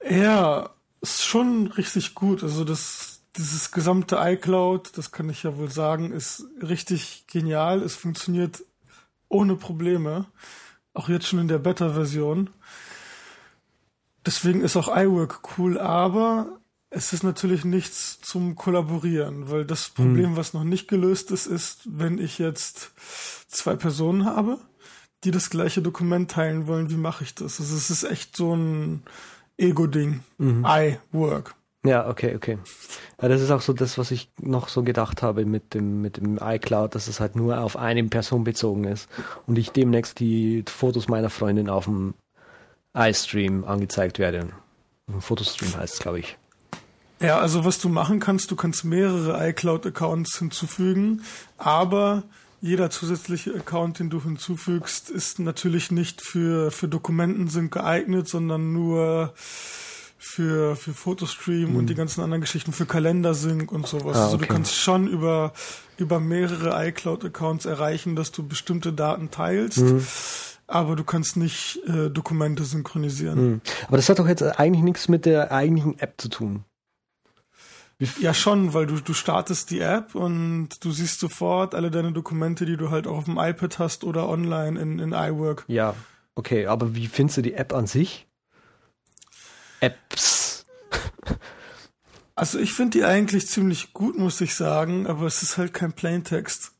[0.08, 0.70] Ja,
[1.02, 2.44] ist schon richtig gut.
[2.44, 7.82] Also das, dieses gesamte iCloud, das kann ich ja wohl sagen, ist richtig genial.
[7.82, 8.64] Es funktioniert
[9.28, 10.28] ohne Probleme.
[10.94, 12.52] Auch jetzt schon in der Beta-Version.
[14.24, 16.59] Deswegen ist auch iWork cool, aber
[16.92, 20.36] es ist natürlich nichts zum Kollaborieren, weil das Problem, hm.
[20.38, 22.92] was noch nicht gelöst ist, ist, wenn ich jetzt
[23.48, 24.58] zwei Personen habe,
[25.24, 27.60] die das gleiche Dokument teilen wollen, wie mache ich das?
[27.60, 29.04] Also es ist echt so ein
[29.58, 30.22] Ego-Ding.
[30.38, 30.66] Mhm.
[30.66, 31.56] I-Work.
[31.86, 32.58] Ja, okay, okay.
[33.22, 36.18] Ja, das ist auch so das, was ich noch so gedacht habe mit dem, mit
[36.18, 39.10] dem iCloud, dass es halt nur auf eine Person bezogen ist
[39.46, 42.16] und ich demnächst die Fotos meiner Freundin auf dem
[42.94, 44.50] iStream angezeigt werde.
[45.20, 46.38] Fotostream heißt es, glaube ich.
[47.22, 51.24] Ja, also was du machen kannst, du kannst mehrere iCloud-Accounts hinzufügen,
[51.58, 52.24] aber
[52.62, 59.34] jeder zusätzliche Account, den du hinzufügst, ist natürlich nicht für, für Dokumentensync geeignet, sondern nur
[60.18, 61.76] für, für Fotostream hm.
[61.76, 64.18] und die ganzen anderen Geschichten, für Kalendersync und sowas.
[64.18, 64.20] Ah, okay.
[64.20, 65.54] Also du kannst schon über,
[65.98, 69.80] über mehrere iCloud-Accounts erreichen, dass du bestimmte Daten teilst.
[69.80, 70.06] Hm
[70.72, 73.38] aber du kannst nicht äh, Dokumente synchronisieren.
[73.40, 73.62] Hm.
[73.88, 76.64] Aber das hat doch jetzt eigentlich nichts mit der eigentlichen App zu tun.
[78.20, 82.66] Ja, schon, weil du, du startest die App und du siehst sofort alle deine Dokumente,
[82.66, 85.66] die du halt auch auf dem iPad hast oder online in, in iWork.
[85.68, 85.95] Ja,
[86.36, 88.26] okay, aber wie findest du die App an sich?
[89.82, 90.66] Apps.
[92.36, 95.91] Also ich finde die eigentlich ziemlich gut, muss ich sagen, aber es ist halt kein
[95.91, 96.72] Plaintext.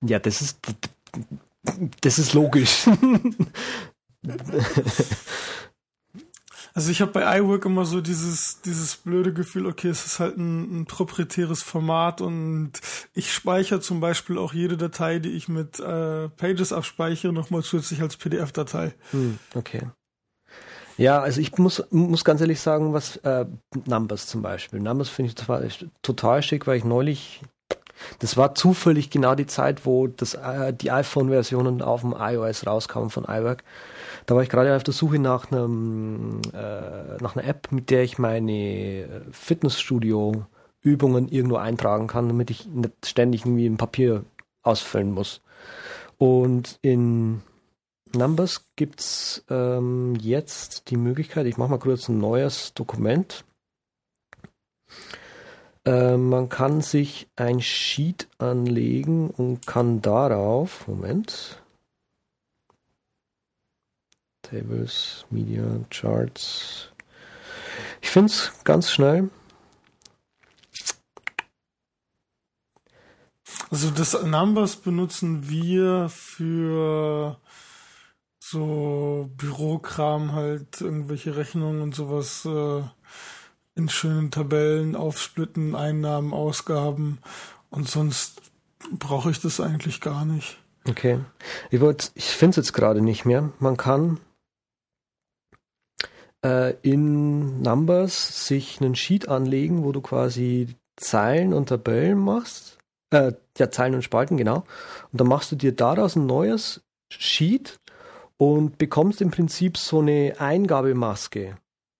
[0.00, 0.58] Ja, das ist
[2.00, 2.86] das ist logisch.
[6.78, 10.36] Also ich habe bei iWork immer so dieses, dieses blöde Gefühl, okay, es ist halt
[10.36, 12.70] ein, ein proprietäres Format und
[13.14, 18.00] ich speichere zum Beispiel auch jede Datei, die ich mit äh, Pages abspeichere, nochmal zusätzlich
[18.00, 18.94] als PDF-Datei.
[19.10, 19.88] Hm, okay.
[20.96, 23.46] Ja, also ich muss, muss ganz ehrlich sagen, was äh,
[23.86, 24.78] Numbers zum Beispiel.
[24.78, 25.68] Numbers finde ich total,
[26.02, 27.40] total schick, weil ich neulich
[28.20, 33.10] das war zufällig genau die Zeit, wo das, äh, die iPhone-Versionen auf dem iOS rauskamen
[33.10, 33.64] von iWork.
[34.28, 38.02] Da war ich gerade auf der Suche nach, einem, äh, nach einer App, mit der
[38.02, 44.26] ich meine Fitnessstudio-Übungen irgendwo eintragen kann, damit ich nicht ständig irgendwie ein Papier
[44.62, 45.40] ausfüllen muss.
[46.18, 47.40] Und in
[48.14, 53.46] Numbers gibt's ähm, jetzt die Möglichkeit, ich mache mal kurz ein neues Dokument.
[55.86, 61.62] Äh, man kann sich ein Sheet anlegen und kann darauf, Moment,
[64.50, 66.90] Tables, Media, Charts.
[68.00, 69.30] Ich finde es ganz schnell.
[73.70, 77.38] Also das Numbers benutzen wir für
[78.40, 82.82] so Bürokram halt, irgendwelche Rechnungen und sowas äh,
[83.74, 87.18] in schönen Tabellen aufsplitten, Einnahmen, Ausgaben
[87.68, 88.40] und sonst
[88.90, 90.58] brauche ich das eigentlich gar nicht.
[90.88, 91.20] Okay.
[91.70, 91.82] Ich,
[92.14, 93.50] ich finde es jetzt gerade nicht mehr.
[93.58, 94.18] Man kann
[96.44, 102.78] äh, in Numbers sich einen Sheet anlegen, wo du quasi Zeilen und Tabellen machst.
[103.10, 104.64] Äh, ja, Zeilen und Spalten, genau.
[105.12, 107.78] Und dann machst du dir daraus ein neues Sheet
[108.36, 111.56] und bekommst im Prinzip so eine Eingabemaske.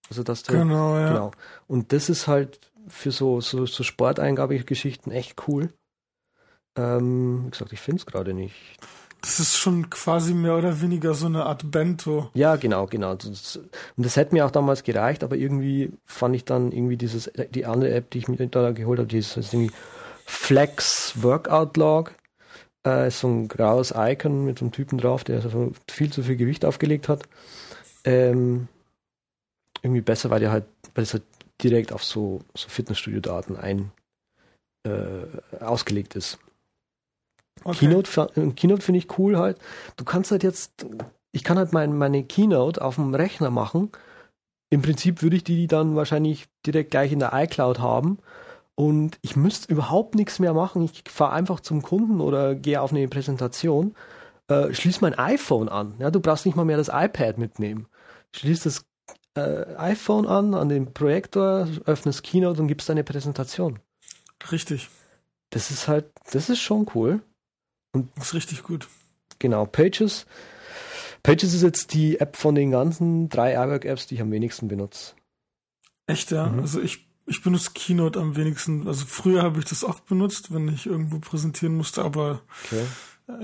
[0.09, 1.09] Also dass du, genau, ja.
[1.09, 1.31] genau.
[1.67, 5.73] Und das ist halt für so, so, so Sporteingabegeschichten echt cool.
[6.75, 8.55] Ähm, wie gesagt, ich finde es gerade nicht.
[9.21, 12.29] Das ist schon quasi mehr oder weniger so eine Art Bento.
[12.33, 13.11] Ja, genau, genau.
[13.11, 13.59] und
[13.97, 17.93] das hätte mir auch damals gereicht, aber irgendwie fand ich dann irgendwie dieses, die andere
[17.93, 19.71] App, die ich mir da geholt habe, dieses irgendwie
[20.25, 22.13] Flex Workout Log.
[22.87, 26.23] Äh, ist so ein graues Icon mit so einem Typen drauf, der so viel zu
[26.23, 27.23] viel Gewicht aufgelegt hat.
[28.05, 28.69] Ähm,
[29.81, 30.65] irgendwie besser, weil der halt,
[30.95, 31.23] weil es halt
[31.61, 33.91] direkt auf so, so Fitnessstudio-Daten ein
[34.83, 36.39] äh, ausgelegt ist.
[37.63, 37.87] Okay.
[37.87, 39.57] Keynote, äh, Keynote finde ich cool halt.
[39.97, 40.85] Du kannst halt jetzt,
[41.31, 43.91] ich kann halt mein, meine Keynote auf dem Rechner machen.
[44.69, 48.19] Im Prinzip würde ich die dann wahrscheinlich direkt gleich in der iCloud haben
[48.75, 50.83] und ich müsste überhaupt nichts mehr machen.
[50.83, 53.95] Ich fahre einfach zum Kunden oder gehe auf eine Präsentation,
[54.47, 55.95] äh, schließe mein iPhone an.
[55.99, 57.87] Ja, du brauchst nicht mal mehr das iPad mitnehmen.
[58.33, 58.85] Schließ das
[59.35, 63.79] äh, iPhone an, an den Projektor, öffnest Keynote und gibst deine Präsentation.
[64.51, 64.89] Richtig.
[65.49, 67.21] Das ist halt, das ist schon cool.
[67.91, 68.87] Und das ist richtig gut.
[69.39, 70.25] Genau, Pages.
[71.23, 75.13] Pages ist jetzt die App von den ganzen drei iWork-Apps, die ich am wenigsten benutze.
[76.07, 76.47] Echt, ja?
[76.47, 76.59] Mhm.
[76.59, 78.87] Also ich ich benutze Keynote am wenigsten.
[78.87, 82.83] Also früher habe ich das oft benutzt, wenn ich irgendwo präsentieren musste, aber okay.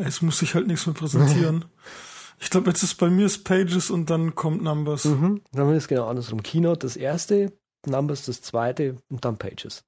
[0.04, 1.66] jetzt muss ich halt nichts mehr präsentieren.
[2.40, 5.06] ich glaube, jetzt ist bei mir ist Pages und dann kommt Numbers.
[5.06, 5.42] Mhm.
[5.52, 6.42] Dann ist es genau andersrum.
[6.42, 7.54] Keynote das erste,
[7.86, 9.86] Numbers das zweite und dann Pages.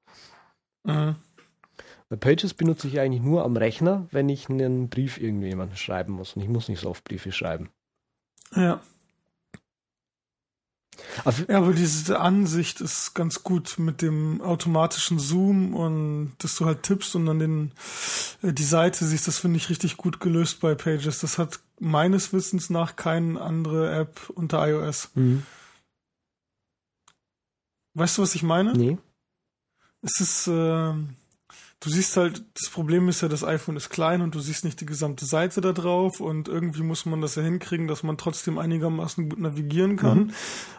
[0.84, 1.16] Mhm.
[2.10, 6.34] Bei Pages benutze ich eigentlich nur am Rechner, wenn ich einen Brief irgendjemandem schreiben muss.
[6.36, 7.70] Und ich muss nicht so oft Briefe schreiben.
[8.56, 8.82] Ja.
[11.48, 16.84] Ja, aber diese Ansicht ist ganz gut mit dem automatischen Zoom und dass du halt
[16.84, 17.72] tippst und dann den,
[18.42, 19.28] äh, die Seite siehst.
[19.28, 21.20] Das finde ich richtig gut gelöst bei Pages.
[21.20, 25.12] Das hat meines Wissens nach keine andere App unter iOS.
[25.16, 25.44] Mhm.
[27.94, 28.74] Weißt du, was ich meine?
[28.74, 28.98] Nee.
[30.02, 30.94] Es ist, äh,
[31.80, 34.82] du siehst halt, das Problem ist ja, das iPhone ist klein und du siehst nicht
[34.82, 38.58] die gesamte Seite da drauf und irgendwie muss man das ja hinkriegen, dass man trotzdem
[38.58, 40.18] einigermaßen gut navigieren kann.
[40.18, 40.34] Mhm.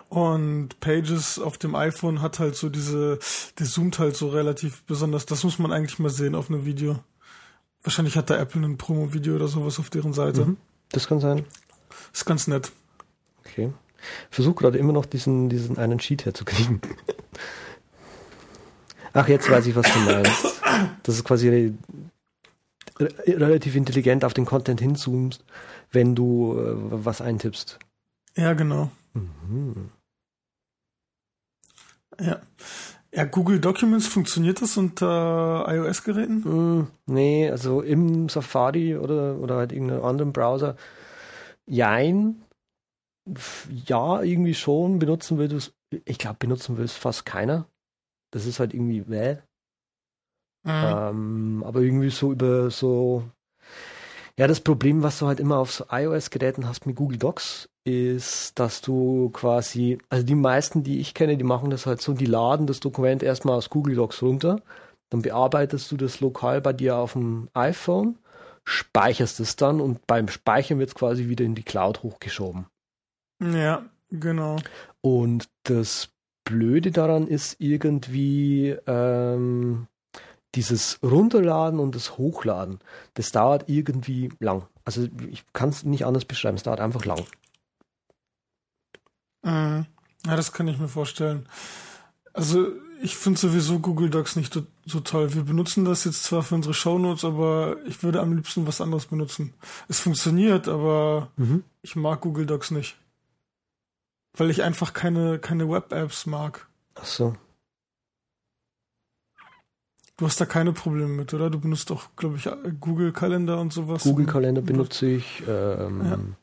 [0.08, 3.18] Und Pages auf dem iPhone hat halt so diese,
[3.58, 5.26] der zoomt halt so relativ besonders.
[5.26, 6.98] Das muss man eigentlich mal sehen auf einem Video.
[7.82, 10.46] Wahrscheinlich hat da Apple ein Promo-Video oder sowas auf deren Seite.
[10.46, 10.56] Mhm.
[10.90, 11.44] Das kann sein.
[12.12, 12.72] Ist ganz nett.
[13.44, 13.72] Okay.
[14.30, 16.80] Versuch gerade immer noch diesen, diesen einen Sheet herzukriegen.
[19.12, 20.58] Ach, jetzt weiß ich, was du meinst
[21.02, 21.74] dass es quasi
[22.98, 25.44] re relativ intelligent auf den Content hinzoomst,
[25.90, 27.78] wenn du äh, was eintippst.
[28.36, 28.90] Ja, genau.
[29.14, 29.90] Mhm.
[32.20, 32.40] Ja.
[33.10, 36.40] Ja, Google Documents, funktioniert das unter iOS-Geräten?
[36.80, 40.76] Mm, nee, also im Safari oder, oder halt irgendeinem anderen Browser.
[41.64, 42.42] Jein.
[43.86, 44.98] Ja, irgendwie schon.
[44.98, 45.72] Benutzen will es,
[46.04, 47.66] ich glaube, benutzen will es fast keiner.
[48.30, 49.42] Das ist halt irgendwie, well.
[50.64, 50.70] Mhm.
[50.72, 53.24] Ähm, aber irgendwie so über so.
[54.38, 58.58] Ja, das Problem, was du halt immer auf so iOS-Geräten hast mit Google Docs, ist,
[58.58, 62.26] dass du quasi, also die meisten, die ich kenne, die machen das halt so, die
[62.26, 64.60] laden das Dokument erstmal aus Google Docs runter,
[65.10, 68.18] dann bearbeitest du das lokal bei dir auf dem iPhone,
[68.64, 72.66] speicherst es dann und beim Speichern wird es quasi wieder in die Cloud hochgeschoben.
[73.42, 74.56] Ja, genau.
[75.00, 76.10] Und das
[76.48, 79.86] Blöde daran ist irgendwie, ähm,
[80.54, 82.78] dieses Runterladen und das Hochladen,
[83.14, 84.66] das dauert irgendwie lang.
[84.84, 87.24] Also ich kann es nicht anders beschreiben, es dauert einfach lang.
[89.42, 89.86] Mhm.
[90.26, 91.46] Ja, das kann ich mir vorstellen.
[92.32, 92.68] Also
[93.00, 95.34] ich finde sowieso Google Docs nicht so, so, toll.
[95.34, 99.06] Wir benutzen das jetzt zwar für unsere Shownotes, aber ich würde am liebsten was anderes
[99.06, 99.54] benutzen.
[99.88, 101.62] Es funktioniert, aber mhm.
[101.82, 102.96] ich mag Google Docs nicht.
[104.38, 106.68] Weil ich einfach keine, keine Web-Apps mag.
[106.94, 107.34] Ach so.
[110.16, 111.50] Du hast da keine Probleme mit, oder?
[111.50, 112.48] Du benutzt auch, glaube ich,
[112.80, 114.04] Google Kalender und sowas.
[114.04, 115.42] Google Kalender benutze ich.
[115.46, 116.36] Ähm,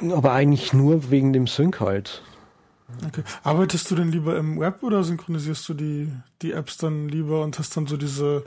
[0.00, 0.16] ja.
[0.16, 2.22] Aber eigentlich nur wegen dem Sync halt.
[3.06, 3.22] Okay.
[3.42, 7.58] Arbeitest du denn lieber im Web oder synchronisierst du die, die Apps dann lieber und
[7.58, 8.44] hast dann so diese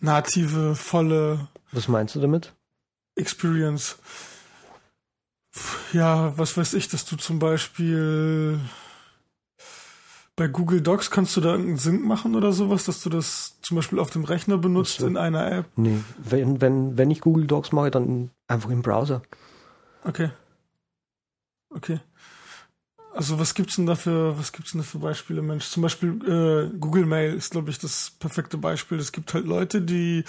[0.00, 1.48] native, volle.
[1.72, 2.55] Was meinst du damit?
[3.16, 3.98] Experience.
[5.92, 8.60] Ja, was weiß ich, dass du zum Beispiel
[10.36, 13.76] bei Google Docs kannst du da irgendeinen Sync machen oder sowas, dass du das zum
[13.76, 15.06] Beispiel auf dem Rechner benutzt so.
[15.06, 15.66] in einer App?
[15.76, 19.22] Nee, wenn, wenn, wenn ich Google Docs mache, dann einfach im Browser.
[20.04, 20.30] Okay.
[21.70, 22.00] Okay.
[23.16, 25.68] Also was gibt's denn da für, was gibt's denn da für Beispiele, Mensch?
[25.68, 28.98] Zum Beispiel äh, Google Mail ist, glaube ich, das perfekte Beispiel.
[28.98, 30.24] Es gibt halt Leute, die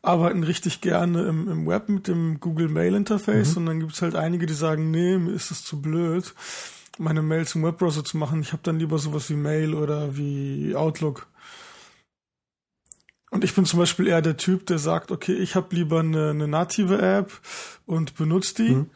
[0.00, 3.56] arbeiten richtig gerne im, im Web mit dem Google Mail Interface mhm.
[3.58, 6.34] und dann gibt's halt einige, die sagen, nee, mir ist das zu blöd
[6.98, 8.40] meine Mails im Webbrowser zu machen.
[8.40, 11.26] Ich habe dann lieber sowas wie Mail oder wie Outlook.
[13.30, 16.30] Und ich bin zum Beispiel eher der Typ, der sagt, okay, ich habe lieber eine,
[16.30, 17.32] eine, native App
[17.86, 18.74] und benutze die.
[18.74, 18.90] Mhm.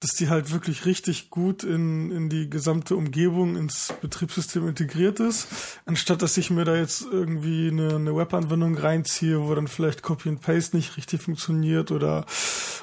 [0.00, 5.48] Dass die halt wirklich richtig gut in, in die gesamte Umgebung, ins Betriebssystem integriert ist,
[5.86, 10.28] anstatt dass ich mir da jetzt irgendwie eine, eine Webanwendung reinziehe, wo dann vielleicht Copy
[10.28, 12.26] and Paste nicht richtig funktioniert oder,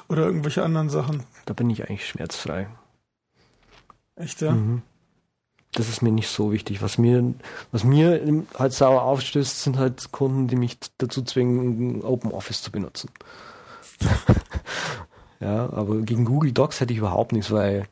[0.08, 1.22] oder irgendwelche anderen Sachen.
[1.46, 2.68] Da bin ich eigentlich schmerzfrei.
[4.16, 4.52] Echt, ja?
[4.52, 4.82] Mhm.
[5.72, 6.82] Das ist mir nicht so wichtig.
[6.82, 7.34] Was mir,
[7.72, 12.70] was mir halt sauer aufstößt, sind halt Kunden, die mich dazu zwingen, Open Office zu
[12.70, 13.10] benutzen.
[15.44, 17.86] Ja, aber gegen Google Docs hätte ich überhaupt nichts, weil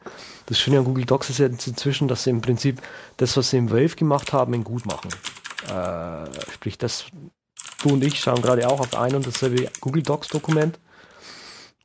[0.46, 2.80] das Schöne an Google Docs ist ja inzwischen, dass sie im Prinzip
[3.18, 5.10] das, was sie im Wave gemacht haben, in gut machen.
[5.68, 7.04] Äh, sprich, das,
[7.82, 10.80] du und ich schauen gerade auch auf ein und dasselbe Google Docs Dokument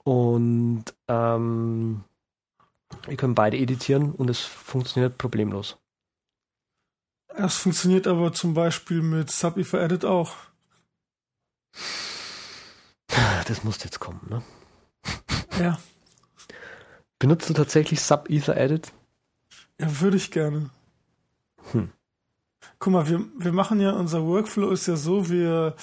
[0.06, 2.06] und ähm,
[3.06, 5.76] wir können beide editieren und es funktioniert problemlos.
[7.36, 10.34] Es funktioniert aber zum Beispiel mit Subether Edit auch.
[13.48, 14.42] Das muss jetzt kommen, ne?
[15.60, 15.80] Ja.
[17.20, 18.92] Benutzt du tatsächlich Sub-Ether Edit?
[19.80, 20.70] Ja, würde ich gerne.
[21.72, 21.90] Hm.
[22.80, 25.76] Guck mal, wir, wir machen ja, unser Workflow ist ja so, wir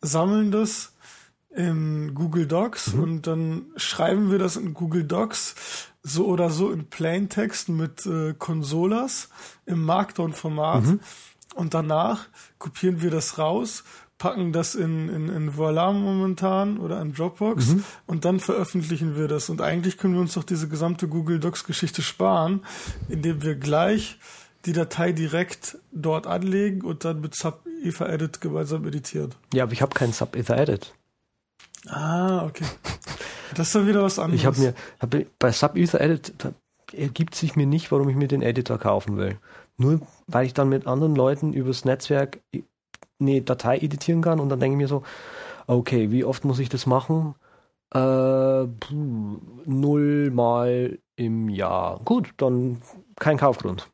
[0.00, 0.92] sammeln das
[1.54, 3.02] in Google Docs mhm.
[3.02, 5.54] und dann schreiben wir das in Google Docs
[6.02, 9.28] so oder so in Plaintext mit äh, Consolas
[9.66, 11.00] im Markdown-Format mhm.
[11.54, 12.28] und danach
[12.58, 13.84] kopieren wir das raus
[14.22, 17.84] packen das in, in, in Voila momentan oder in Dropbox mhm.
[18.06, 19.50] und dann veröffentlichen wir das.
[19.50, 22.64] Und eigentlich können wir uns doch diese gesamte Google Docs Geschichte sparen,
[23.08, 24.20] indem wir gleich
[24.64, 29.34] die Datei direkt dort anlegen und dann mit Sub Ether Edit gemeinsam editieren.
[29.52, 30.94] Ja, aber ich habe keinen Sub Ether Edit.
[31.88, 32.66] Ah, okay.
[33.56, 34.40] Das ist dann wieder was anderes.
[34.40, 36.32] Ich habe mir hab, bei Sub Ether Edit
[36.92, 39.36] ergibt sich mir nicht, warum ich mir den Editor kaufen will.
[39.78, 42.38] Nur weil ich dann mit anderen Leuten übers Netzwerk
[43.22, 45.02] eine Datei editieren kann und dann denke ich mir so,
[45.66, 47.34] okay, wie oft muss ich das machen?
[47.94, 48.66] Äh,
[49.64, 52.00] null mal im Jahr.
[52.04, 52.82] Gut, dann
[53.16, 53.88] kein Kaufgrund.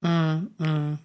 [0.00, 0.98] Mm, mm.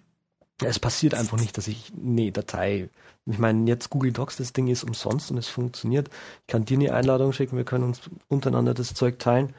[0.62, 2.90] Es passiert einfach nicht, dass ich eine Datei.
[3.24, 6.10] Ich meine, jetzt Google Docs, das Ding ist umsonst und es funktioniert.
[6.42, 9.54] Ich kann dir eine Einladung schicken, wir können uns untereinander das Zeug teilen.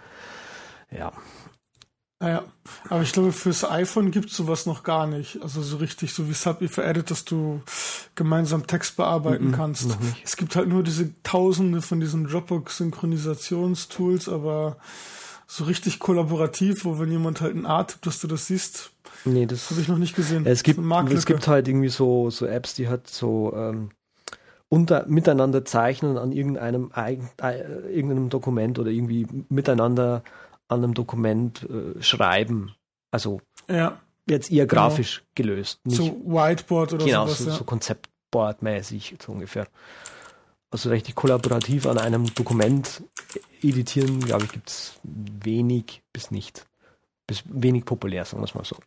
[0.91, 1.12] Ja,
[2.22, 2.43] naja,
[2.88, 5.41] aber ich glaube, fürs iPhone gibt es sowas noch gar nicht.
[5.41, 7.63] Also so richtig, so wie Subway veredit, dass du
[8.13, 9.97] gemeinsam Text bearbeiten mm -mm, kannst.
[10.24, 14.78] Es gibt halt nur diese Tausende von diesen Dropbox-Synchronisationstools, aber
[15.47, 18.91] so richtig kollaborativ, wo wenn jemand halt ein A tippt, dass du das siehst,
[19.26, 20.45] nee, das habe ich noch nicht gesehen.
[20.45, 23.89] Es gibt, es gibt halt irgendwie so, so Apps, die halt so ähm,
[24.69, 27.17] unter, miteinander zeichnen an irgendeinem, äh,
[27.89, 30.22] irgendeinem Dokument oder irgendwie miteinander
[30.72, 32.74] an einem Dokument äh, schreiben.
[33.11, 33.99] Also ja.
[34.28, 34.84] jetzt eher genau.
[34.84, 35.49] grafisch genau.
[35.49, 35.80] gelöst.
[35.86, 37.38] Nicht, so Whiteboard oder genau, sowas.
[37.38, 37.57] Genau, so, ja.
[37.57, 39.67] so Konzeptboard-mäßig so ungefähr.
[40.72, 43.03] Also richtig kollaborativ an einem Dokument
[43.61, 46.65] editieren, glaube ich, gibt es wenig bis nicht.
[47.28, 48.78] Bis wenig populär, sagen wir es mal so.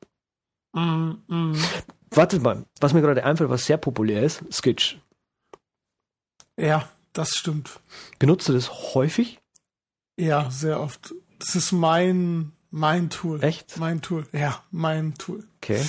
[0.72, 1.62] Mm, mm.
[2.11, 4.99] Wartet mal, was mir gerade einfällt, was sehr populär ist, Sketch.
[6.57, 7.80] Ja, das stimmt.
[8.18, 9.41] Benutzt du das häufig?
[10.16, 11.14] Ja, sehr oft.
[11.45, 13.45] Das ist mein, mein Tool.
[13.45, 13.76] Echt?
[13.76, 14.26] Mein Tool.
[14.32, 15.47] Ja, mein Tool.
[15.59, 15.84] Okay.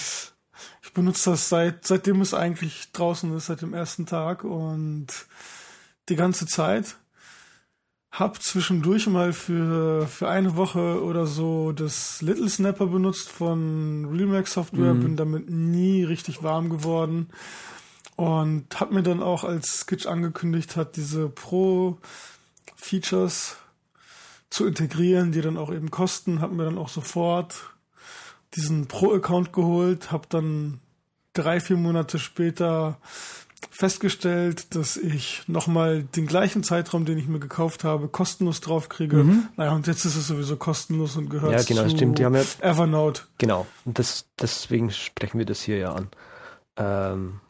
[0.84, 5.08] Ich benutze das seit, seitdem es eigentlich draußen ist, seit dem ersten Tag und
[6.10, 6.98] die ganze Zeit.
[8.12, 14.54] Hab zwischendurch mal für, für eine Woche oder so das Little Snapper benutzt von Realmax
[14.54, 15.04] Software, mhm.
[15.04, 17.30] bin damit nie richtig warm geworden
[18.18, 21.98] und hab mir dann auch als Skitch angekündigt hat, diese Pro
[22.76, 23.58] Features
[24.56, 27.74] zu integrieren, die dann auch eben kosten, habe mir dann auch sofort
[28.54, 30.80] diesen Pro-Account geholt, habe dann
[31.34, 32.98] drei, vier Monate später
[33.70, 39.18] festgestellt, dass ich nochmal den gleichen Zeitraum, den ich mir gekauft habe, kostenlos draufkriege.
[39.18, 39.50] Mhm.
[39.58, 42.18] Naja, und jetzt ist es sowieso kostenlos und gehört ja, genau, zu stimmt.
[42.18, 43.24] Die haben ja, Evernote.
[43.38, 46.08] Genau, und das, deswegen sprechen wir das hier ja an.
[46.78, 47.42] Ähm,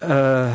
[0.00, 0.50] äh,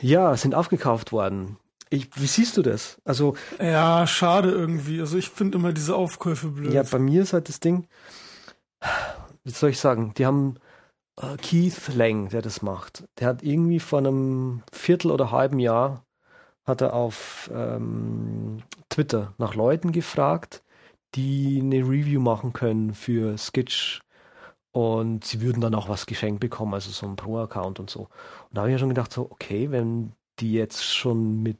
[0.00, 1.58] ja, sind aufgekauft worden.
[1.90, 3.00] Ich, wie siehst du das?
[3.04, 5.00] Also ja, schade irgendwie.
[5.00, 6.72] Also ich finde immer diese Aufkäufe blöd.
[6.72, 7.86] Ja, bei mir ist halt das Ding.
[9.44, 10.12] Wie soll ich sagen?
[10.16, 10.56] Die haben
[11.20, 13.04] äh, Keith Lang, der das macht.
[13.18, 16.04] Der hat irgendwie vor einem Viertel oder halben Jahr
[16.64, 20.62] hat er auf ähm, Twitter nach Leuten gefragt,
[21.14, 24.00] die eine Review machen können für Skitch
[24.72, 28.00] und sie würden dann auch was geschenkt bekommen, also so ein Pro-Account und so.
[28.00, 28.08] Und
[28.52, 31.58] da habe ich ja schon gedacht, so, okay, wenn die jetzt schon mit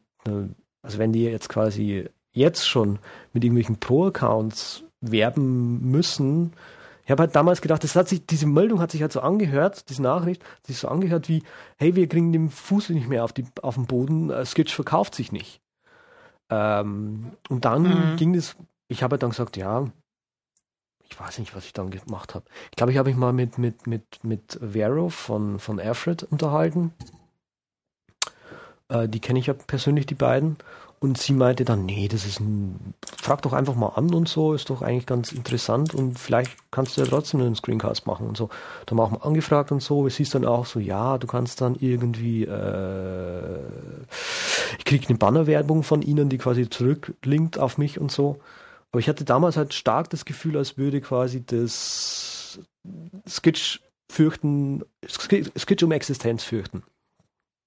[0.83, 2.99] also wenn die jetzt quasi jetzt schon
[3.33, 6.53] mit irgendwelchen Pro-Accounts werben müssen,
[7.05, 9.91] ich habe halt damals gedacht, das hat sich, diese Meldung hat sich halt so angehört,
[9.91, 11.43] diese Nachricht, hat sich so angehört wie,
[11.77, 15.15] hey, wir kriegen den Fuß nicht mehr auf, die, auf den Boden, uh, Skitch verkauft
[15.15, 15.61] sich nicht.
[16.51, 18.17] Ähm, und dann mhm.
[18.17, 18.57] ging es,
[18.89, 19.87] ich habe dann gesagt, ja,
[21.03, 22.47] ich weiß nicht, was ich dann gemacht habe.
[22.71, 26.95] Ich glaube, ich habe mich mal mit, mit, mit, mit Vero von, von Alfred unterhalten.
[28.89, 30.57] Äh, die kenne ich ja persönlich, die beiden.
[31.01, 34.55] Und sie meinte dann, nee, das ist ein, frag doch einfach mal an und so,
[34.55, 38.39] ist doch eigentlich ganz interessant und vielleicht kannst du ja trotzdem einen Screencast machen und
[38.39, 38.49] so.
[38.87, 41.27] Da haben wir auch mal angefragt und so, es hieß dann auch so, ja, du
[41.27, 43.59] kannst dann irgendwie, äh,
[44.79, 48.39] ich krieg eine Bannerwerbung von ihnen, die quasi zurücklinkt auf mich und so.
[48.91, 52.61] Aber ich hatte damals halt stark das Gefühl, als würde quasi das
[53.29, 56.83] Skitch fürchten, Skitch um Existenz fürchten.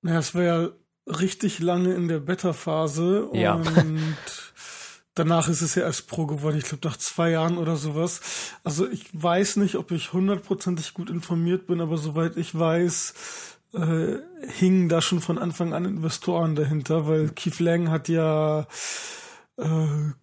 [0.04, 0.70] Ja, es ja
[1.08, 3.54] richtig lange in der Beta-Phase ja.
[3.54, 4.18] und
[5.16, 6.58] danach ist es ja erst Pro geworden.
[6.58, 8.22] Ich glaube nach zwei Jahren oder sowas.
[8.64, 13.14] Also ich weiß nicht, ob ich hundertprozentig gut informiert bin, aber soweit ich weiß,
[13.74, 18.68] äh, hingen da schon von Anfang an Investoren dahinter, weil Keith Lang hat ja
[19.58, 19.66] äh,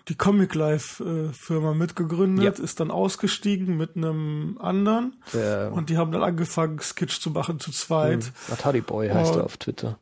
[0.08, 2.64] die Comic Life äh, Firma mitgegründet, ja.
[2.64, 7.60] ist dann ausgestiegen mit einem anderen Der, und die haben dann angefangen Sketch zu machen
[7.60, 8.32] zu zweit.
[8.50, 9.98] Atari Boy heißt er auf Twitter.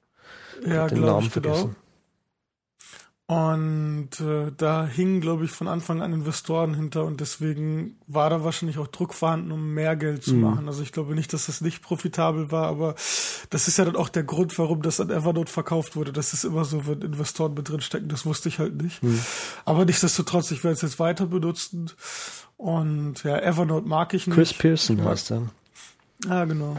[0.65, 1.71] Ja, glaube ich, genau.
[3.33, 8.45] Und äh, da hingen, glaube ich, von Anfang an Investoren hinter und deswegen war da
[8.45, 10.41] wahrscheinlich auch Druck vorhanden, um mehr Geld zu mhm.
[10.43, 10.69] machen.
[10.69, 12.95] Also ich glaube nicht, dass das nicht profitabel war, aber
[13.49, 16.13] das ist ja dann auch der Grund, warum das an Evernote verkauft wurde.
[16.13, 19.03] Das ist immer so, wenn Investoren mit drin stecken, das wusste ich halt nicht.
[19.03, 19.21] Mhm.
[19.65, 21.91] Aber nichtsdestotrotz, ich werde es jetzt weiter benutzen.
[22.59, 24.37] Und ja, Evernote mag ich nicht.
[24.37, 25.43] Chris Pearson heißt er.
[26.27, 26.77] Ja, genau.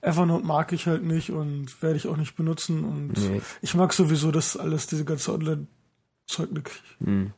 [0.00, 2.84] Evernote mag ich halt nicht und werde ich auch nicht benutzen.
[2.84, 3.40] Und nee.
[3.62, 6.82] ich mag sowieso das alles, diese ganze Online-Zeug nicht.
[7.02, 7.32] Hm.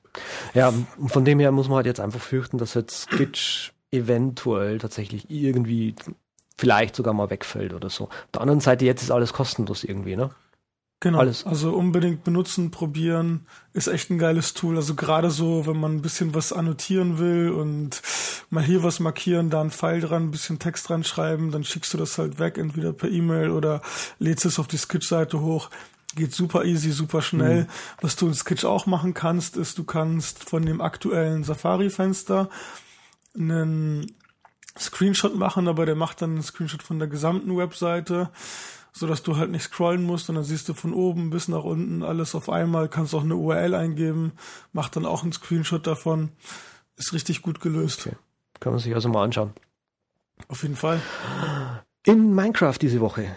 [0.55, 0.73] Ja,
[1.07, 5.95] von dem her muss man halt jetzt einfach fürchten, dass jetzt Skitch eventuell tatsächlich irgendwie
[6.59, 8.05] vielleicht sogar mal wegfällt oder so.
[8.05, 10.31] Auf der anderen Seite, jetzt ist alles kostenlos irgendwie, ne?
[11.03, 11.19] Genau.
[11.19, 11.47] Alles.
[11.47, 14.77] Also unbedingt benutzen, probieren, ist echt ein geiles Tool.
[14.77, 18.03] Also gerade so, wenn man ein bisschen was annotieren will und
[18.51, 21.95] mal hier was markieren, da ein Pfeil dran, ein bisschen Text dran schreiben, dann schickst
[21.95, 23.81] du das halt weg, entweder per E-Mail oder
[24.19, 25.71] lädst es auf die Sketch-Seite hoch.
[26.17, 27.63] Geht super easy, super schnell.
[27.63, 27.69] Mhm.
[28.03, 32.51] Was du in Sketch auch machen kannst, ist, du kannst von dem aktuellen Safari-Fenster
[33.35, 34.13] einen
[34.79, 38.31] Screenshot machen, aber der macht dann einen Screenshot von der gesamten Webseite
[38.93, 41.65] so dass du halt nicht scrollen musst und dann siehst du von oben bis nach
[41.65, 44.33] unten alles auf einmal, kannst auch eine URL eingeben,
[44.73, 46.31] macht dann auch einen Screenshot davon.
[46.97, 48.07] Ist richtig gut gelöst.
[48.07, 48.17] Okay.
[48.61, 49.53] Kann man sich also mal anschauen.
[50.49, 51.01] Auf jeden Fall.
[52.05, 53.35] In Minecraft diese Woche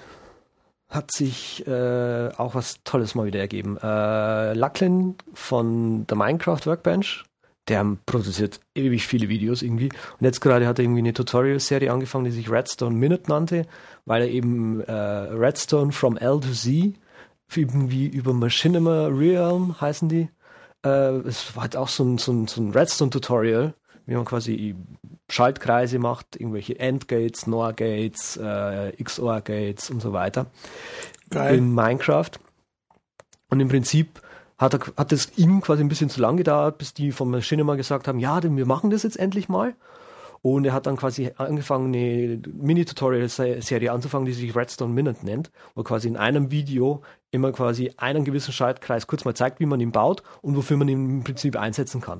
[0.90, 3.78] hat sich äh, auch was Tolles mal wieder ergeben.
[3.78, 7.24] Äh, Lachlan von der Minecraft Workbench
[7.68, 9.90] der produziert ewig viele Videos irgendwie.
[9.90, 13.66] Und jetzt gerade hat er irgendwie eine Tutorial-Serie angefangen, die sich Redstone Minute nannte,
[14.06, 16.94] weil er eben äh, Redstone from L to Z
[17.56, 20.30] irgendwie über Machinima Realm heißen die.
[20.84, 23.74] Äh, es war halt auch so ein, so ein, so ein Redstone-Tutorial,
[24.06, 24.76] wie man quasi
[25.30, 30.48] Schaltkreise macht, irgendwelche Endgates, NOR-Gates, äh, XOR-Gates und so weiter.
[31.30, 31.58] Geil.
[31.58, 32.32] In Minecraft.
[33.50, 34.22] Und im Prinzip
[34.64, 37.66] hat, er, hat es ihm quasi ein bisschen zu lang gedauert, bis die vom Maschine
[37.78, 39.76] gesagt haben, ja, denn wir machen das jetzt endlich mal.
[40.42, 45.84] Und er hat dann quasi angefangen, eine Mini-Tutorial-Serie anzufangen, die sich Redstone Minute nennt, wo
[45.84, 47.02] quasi in einem Video
[47.32, 50.90] immer quasi einen gewissen Schaltkreis kurz mal zeigt, wie man ihn baut und wofür man
[50.90, 52.20] ihn im Prinzip einsetzen kann.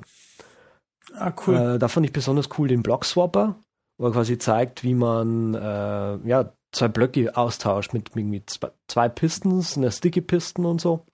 [1.14, 1.54] Ah, cool.
[1.54, 3.56] Äh, da fand ich besonders cool den Block-Swapper,
[3.98, 9.76] wo er quasi zeigt, wie man äh, ja, zwei Blöcke austauscht mit, mit zwei Pistons,
[9.76, 11.04] einer Sticky-Piston und so.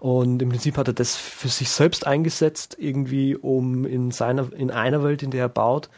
[0.00, 4.70] Und im Prinzip hat er das für sich selbst eingesetzt, irgendwie, um in seiner, in
[4.70, 5.88] einer Welt, in der er baut,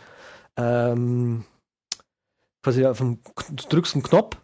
[0.57, 1.45] ähm,
[2.63, 4.37] quasi auf einen, du drückst einen Knopf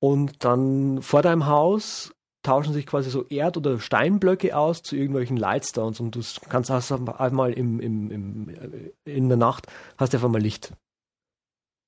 [0.00, 5.36] und dann vor deinem Haus tauschen sich quasi so Erd- oder Steinblöcke aus zu irgendwelchen
[5.36, 10.28] Lightstones und du kannst hast einmal im, im, im, in der Nacht hast du einfach
[10.28, 10.72] mal Licht.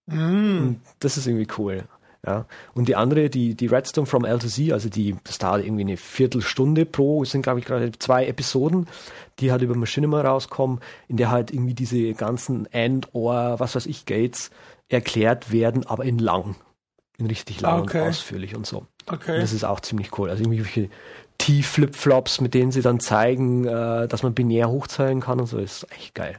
[0.06, 0.74] Mm.
[0.98, 1.88] das ist irgendwie cool.
[2.26, 2.46] Ja.
[2.74, 5.82] Und die andere, die, die Redstone from L to Z, also die, das dauert irgendwie
[5.82, 8.86] eine Viertelstunde pro, sind glaube ich gerade zwei Episoden,
[9.40, 13.86] die halt über Machinima rauskommen, in der halt irgendwie diese ganzen End, Or, was weiß
[13.86, 14.50] ich, Gates
[14.88, 16.56] erklärt werden, aber in lang.
[17.18, 18.02] In richtig lang okay.
[18.02, 18.86] und ausführlich und so.
[19.06, 19.34] Okay.
[19.34, 20.30] Und das ist auch ziemlich cool.
[20.30, 20.88] Also irgendwelche
[21.38, 25.86] T-Flip-Flops, mit denen sie dann zeigen, äh, dass man binär hochzählen kann und so, ist
[25.92, 26.38] echt geil.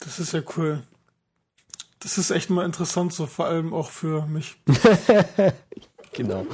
[0.00, 0.82] Das ist ja cool.
[2.00, 4.56] Das ist echt mal interessant, so vor allem auch für mich.
[6.12, 6.46] genau.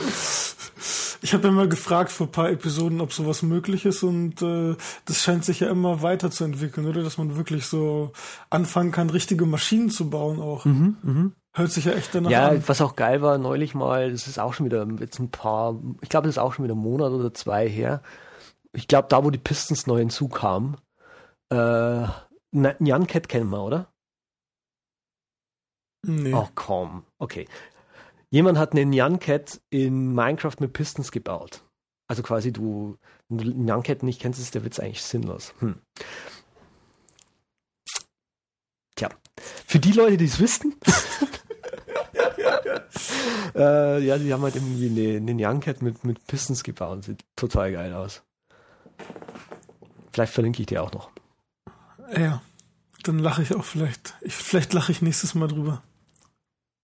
[1.21, 4.77] Ich habe immer gefragt vor ein paar Episoden, ob sowas möglich ist und äh,
[5.07, 7.03] das scheint sich ja immer weiterzuentwickeln, oder?
[7.03, 8.13] Dass man wirklich so
[8.51, 10.65] anfangen kann, richtige Maschinen zu bauen auch.
[10.65, 11.31] Mhm, mh.
[11.55, 12.57] Hört sich ja echt danach ja, an.
[12.57, 15.81] Ja, was auch geil war, neulich mal, das ist auch schon wieder jetzt ein paar,
[16.01, 18.03] ich glaube, das ist auch schon wieder ein Monat oder zwei her,
[18.73, 20.77] ich glaube, da, wo die Pistons neu hinzukamen,
[21.51, 22.07] äh,
[22.51, 23.94] Nyan Cat kennen wir, oder?
[26.07, 26.35] Nee.
[26.35, 27.05] Oh, komm.
[27.19, 27.47] Okay.
[28.31, 31.63] Jemand hat einen Nyan Cat in Minecraft mit Pistons gebaut.
[32.09, 32.97] Also quasi du,
[33.29, 35.55] wenn du Nyan Cat nicht kennst, ist der Witz eigentlich sinnlos.
[35.61, 35.77] Hm.
[38.97, 39.09] Tja,
[39.67, 40.77] für die Leute, die es wissen,
[43.55, 47.05] äh, ja, die haben halt irgendwie eine, eine Young Cat mit, mit Pistons gebaut.
[47.05, 48.23] Sieht total geil aus.
[50.13, 51.11] Vielleicht verlinke ich dir auch noch.
[52.17, 52.43] Ja,
[53.03, 54.15] dann lache ich auch vielleicht.
[54.21, 55.83] Ich, vielleicht lache ich nächstes Mal drüber.